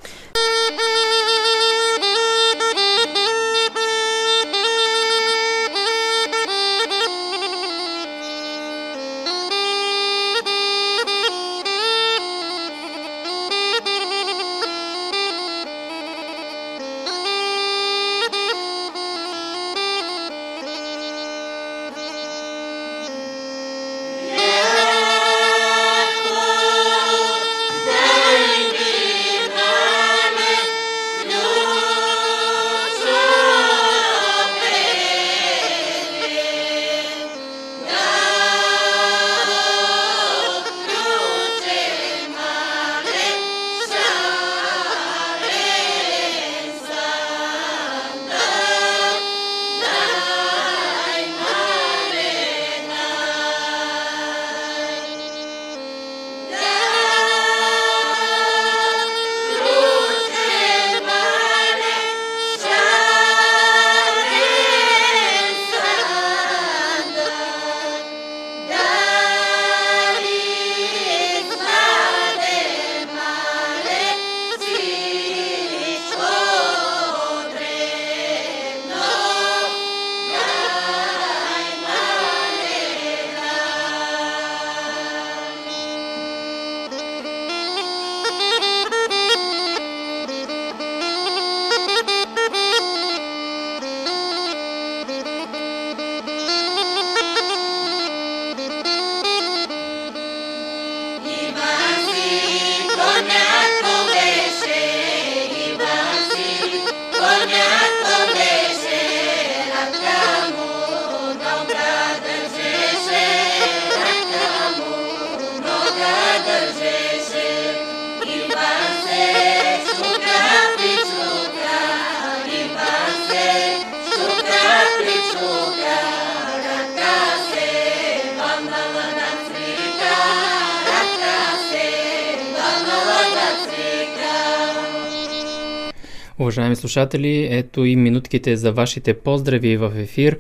Слушатели, 136.81 137.49
ето 137.51 137.85
и 137.85 137.97
минутките 137.97 138.57
за 138.57 138.73
вашите 138.73 139.15
поздрави 139.15 139.77
в 139.77 139.93
ефир. 139.97 140.39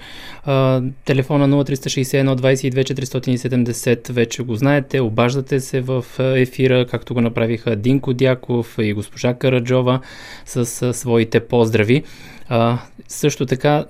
Телефона 1.05 1.49
0361 1.49 2.37
22 2.37 3.71
470 3.71 4.12
вече 4.12 4.43
го 4.43 4.55
знаете. 4.55 5.01
Обаждате 5.01 5.61
се 5.61 5.81
в 5.81 6.05
ефира, 6.19 6.87
както 6.87 7.15
го 7.15 7.21
направиха 7.21 7.77
Динко 7.77 8.15
Дяков 8.15 8.77
и 8.79 8.93
госпожа 8.93 9.35
Караджова 9.35 10.01
с 10.47 10.95
своите 10.95 11.41
поздрави. 11.41 12.03
А, 12.52 12.78
също 13.09 13.47
така 13.47 13.85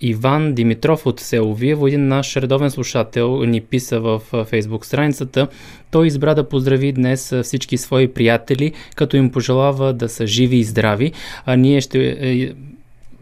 Иван 0.00 0.54
Димитров 0.54 1.06
от 1.06 1.20
село 1.20 1.54
Виево, 1.54 1.86
един 1.86 2.08
наш 2.08 2.36
редовен 2.36 2.70
слушател, 2.70 3.44
ни 3.44 3.60
писа 3.60 4.00
в 4.00 4.20
фейсбук 4.44 4.86
страницата. 4.86 5.48
Той 5.90 6.06
избра 6.06 6.34
да 6.34 6.48
поздрави 6.48 6.92
днес 6.92 7.34
всички 7.42 7.76
свои 7.76 8.08
приятели, 8.08 8.72
като 8.94 9.16
им 9.16 9.32
пожелава 9.32 9.92
да 9.92 10.08
са 10.08 10.26
живи 10.26 10.56
и 10.56 10.64
здрави. 10.64 11.12
А 11.46 11.56
ние 11.56 11.80
ще 11.80 12.16
е, 12.20 12.52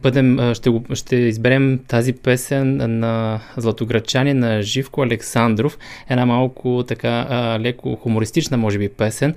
бъдем, 0.02 0.54
ще, 0.54 0.70
го, 0.70 0.84
ще 0.94 1.16
изберем 1.16 1.80
тази 1.88 2.12
песен 2.12 2.98
на 3.00 3.40
Златограчани 3.56 4.34
на 4.34 4.62
Живко 4.62 5.02
Александров. 5.02 5.78
Една 6.10 6.26
малко 6.26 6.84
така 6.88 7.26
леко 7.60 7.96
хумористична, 7.96 8.56
може 8.56 8.78
би, 8.78 8.88
песен. 8.88 9.34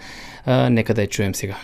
Нека 0.47 0.93
да 0.93 1.01
я 1.01 1.07
чуем 1.07 1.35
сега. 1.35 1.57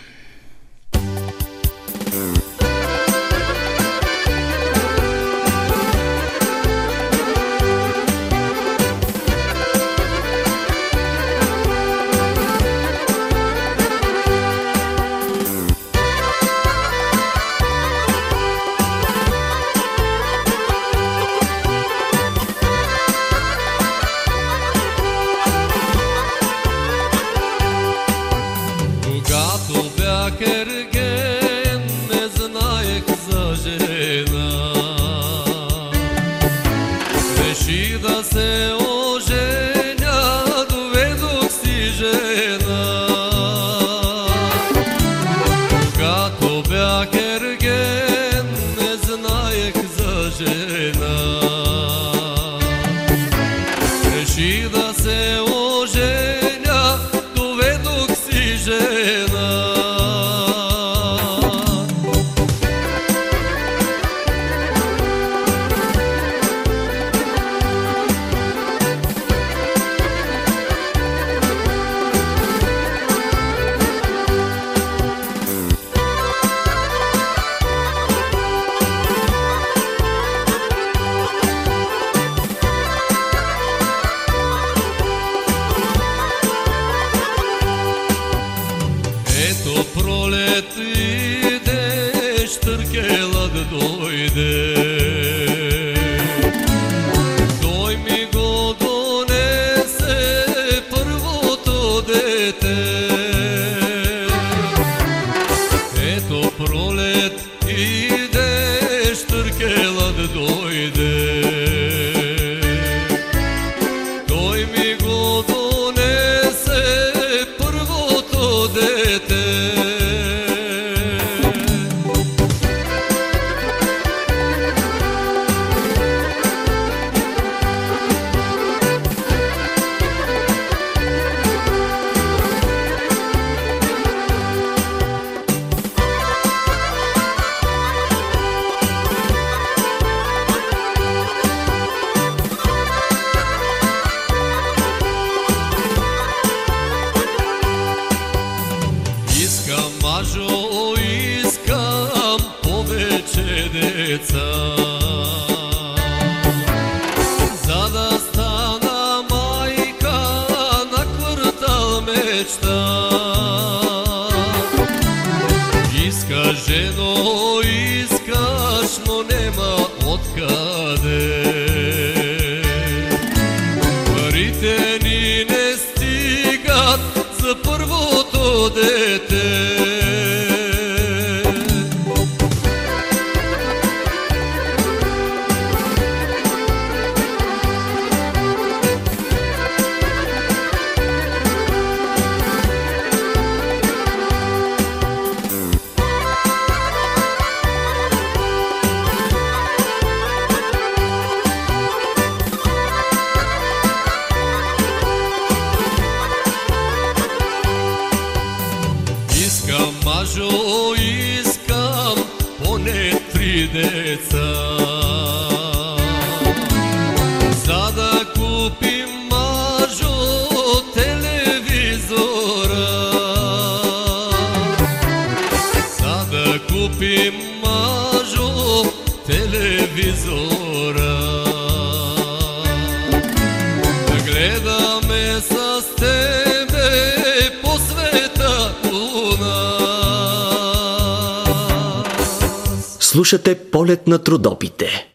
Слушате 243.24 243.54
полет 243.54 244.06
на 244.06 244.18
трудопите. 244.18 245.06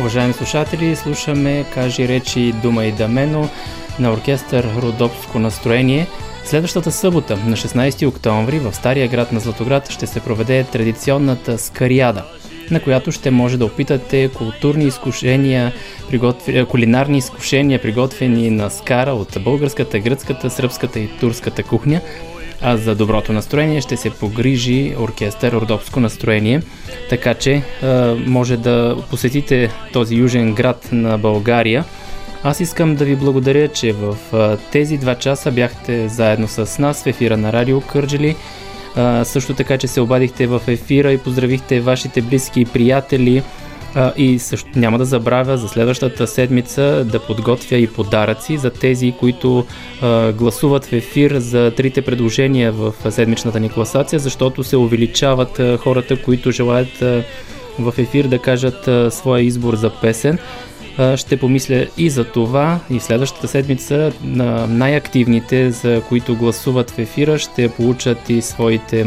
Уважаеми 0.00 0.32
слушатели, 0.32 0.96
слушаме 0.96 1.64
Кажи 1.74 2.08
речи 2.08 2.54
Дума 2.62 2.84
и 2.84 2.92
Дамено 2.92 3.48
на 3.98 4.12
оркестър 4.12 4.68
Родопско 4.82 5.38
настроение. 5.38 6.06
Следващата 6.44 6.92
събота, 6.92 7.36
на 7.36 7.56
16 7.56 8.08
октомври, 8.08 8.58
в 8.58 8.72
Стария 8.72 9.08
град 9.08 9.32
на 9.32 9.40
Златоград 9.40 9.90
ще 9.90 10.06
се 10.06 10.20
проведе 10.20 10.64
традиционната 10.64 11.58
скариада, 11.58 12.24
на 12.70 12.80
която 12.80 13.12
ще 13.12 13.30
може 13.30 13.56
да 13.56 13.64
опитате 13.64 14.28
културни 14.28 14.84
изкушения, 14.84 15.72
приготви... 16.10 16.64
кулинарни 16.64 17.18
изкушения, 17.18 17.82
приготвени 17.82 18.50
на 18.50 18.70
скара 18.70 19.10
от 19.10 19.36
българската, 19.40 19.98
гръцката, 19.98 20.50
сръбската 20.50 21.00
и 21.00 21.08
турската 21.20 21.62
кухня– 21.62 22.00
а 22.60 22.76
за 22.76 22.94
доброто 22.94 23.32
настроение 23.32 23.80
ще 23.80 23.96
се 23.96 24.10
погрижи 24.10 24.94
оркестър 25.00 25.52
Родопско 25.52 26.00
настроение, 26.00 26.62
така 27.10 27.34
че 27.34 27.62
а, 27.82 28.14
може 28.26 28.56
да 28.56 28.96
посетите 29.10 29.70
този 29.92 30.14
южен 30.14 30.54
град 30.54 30.88
на 30.92 31.18
България. 31.18 31.84
Аз 32.42 32.60
искам 32.60 32.94
да 32.94 33.04
ви 33.04 33.16
благодаря, 33.16 33.68
че 33.68 33.92
в 33.92 34.16
а, 34.32 34.56
тези 34.56 34.96
два 34.96 35.14
часа 35.14 35.50
бяхте 35.50 36.08
заедно 36.08 36.48
с 36.48 36.78
нас 36.78 37.02
в 37.02 37.06
ефира 37.06 37.36
на 37.36 37.52
Радио 37.52 37.80
Кърджели. 37.80 38.36
Също 39.24 39.54
така, 39.54 39.78
че 39.78 39.86
се 39.86 40.00
обадихте 40.00 40.46
в 40.46 40.62
ефира 40.66 41.12
и 41.12 41.18
поздравихте 41.18 41.80
вашите 41.80 42.22
близки 42.22 42.60
и 42.60 42.64
приятели. 42.64 43.42
А, 43.94 44.12
и 44.16 44.38
също 44.38 44.68
няма 44.76 44.98
да 44.98 45.04
забравя 45.04 45.58
за 45.58 45.68
следващата 45.68 46.26
седмица 46.26 47.04
да 47.04 47.18
подготвя 47.18 47.76
и 47.76 47.86
подаръци 47.86 48.56
за 48.56 48.70
тези, 48.70 49.14
които 49.20 49.66
а, 50.02 50.32
гласуват 50.32 50.84
в 50.84 50.92
ефир 50.92 51.38
за 51.38 51.72
трите 51.76 52.02
предложения 52.02 52.72
в 52.72 52.94
седмичната 53.10 53.60
ни 53.60 53.70
класация, 53.70 54.18
защото 54.18 54.64
се 54.64 54.76
увеличават 54.76 55.58
а, 55.58 55.76
хората, 55.76 56.22
които 56.22 56.50
желаят 56.50 57.02
а, 57.02 57.24
в 57.78 57.94
ефир 57.98 58.24
да 58.24 58.38
кажат 58.38 58.88
а, 58.88 59.10
своя 59.10 59.42
избор 59.42 59.74
за 59.74 59.90
песен. 59.90 60.38
Ще 61.16 61.36
помисля 61.36 61.86
и 61.98 62.10
за 62.10 62.24
това 62.24 62.80
и 62.90 63.00
следващата 63.00 63.48
седмица 63.48 64.12
на 64.22 64.66
най-активните, 64.66 65.70
за 65.70 66.02
които 66.08 66.36
гласуват 66.36 66.90
в 66.90 66.98
ефира, 66.98 67.38
ще 67.38 67.68
получат 67.68 68.30
и 68.30 68.42
своите 68.42 69.06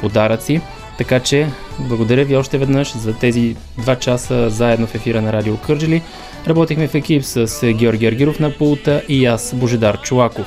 подаръци. 0.00 0.60
Така 0.98 1.20
че, 1.20 1.46
благодаря 1.78 2.24
ви 2.24 2.36
още 2.36 2.58
веднъж 2.58 2.96
за 2.96 3.14
тези 3.14 3.56
два 3.78 3.96
часа 3.96 4.50
заедно 4.50 4.86
в 4.86 4.94
ефира 4.94 5.22
на 5.22 5.32
Радио 5.32 5.56
Кърджили. 5.56 6.02
Работихме 6.46 6.88
в 6.88 6.94
екип 6.94 7.24
с 7.24 7.72
Георги 7.72 8.06
Аргиров 8.06 8.40
на 8.40 8.50
пулта 8.50 9.02
и 9.08 9.26
аз, 9.26 9.54
Божедар 9.54 10.00
Чулаков. 10.00 10.46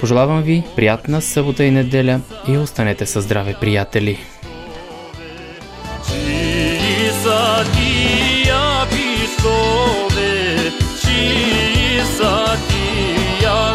Пожелавам 0.00 0.42
ви 0.42 0.62
приятна 0.76 1.22
събота 1.22 1.64
и 1.64 1.70
неделя 1.70 2.20
и 2.48 2.56
останете 2.56 3.06
със 3.06 3.24
здраве, 3.24 3.54
приятели! 3.60 4.18
Радио 7.26 7.93
ti, 11.24 12.00
sa 12.16 12.56
ti, 12.68 12.84
ja. 13.42 13.74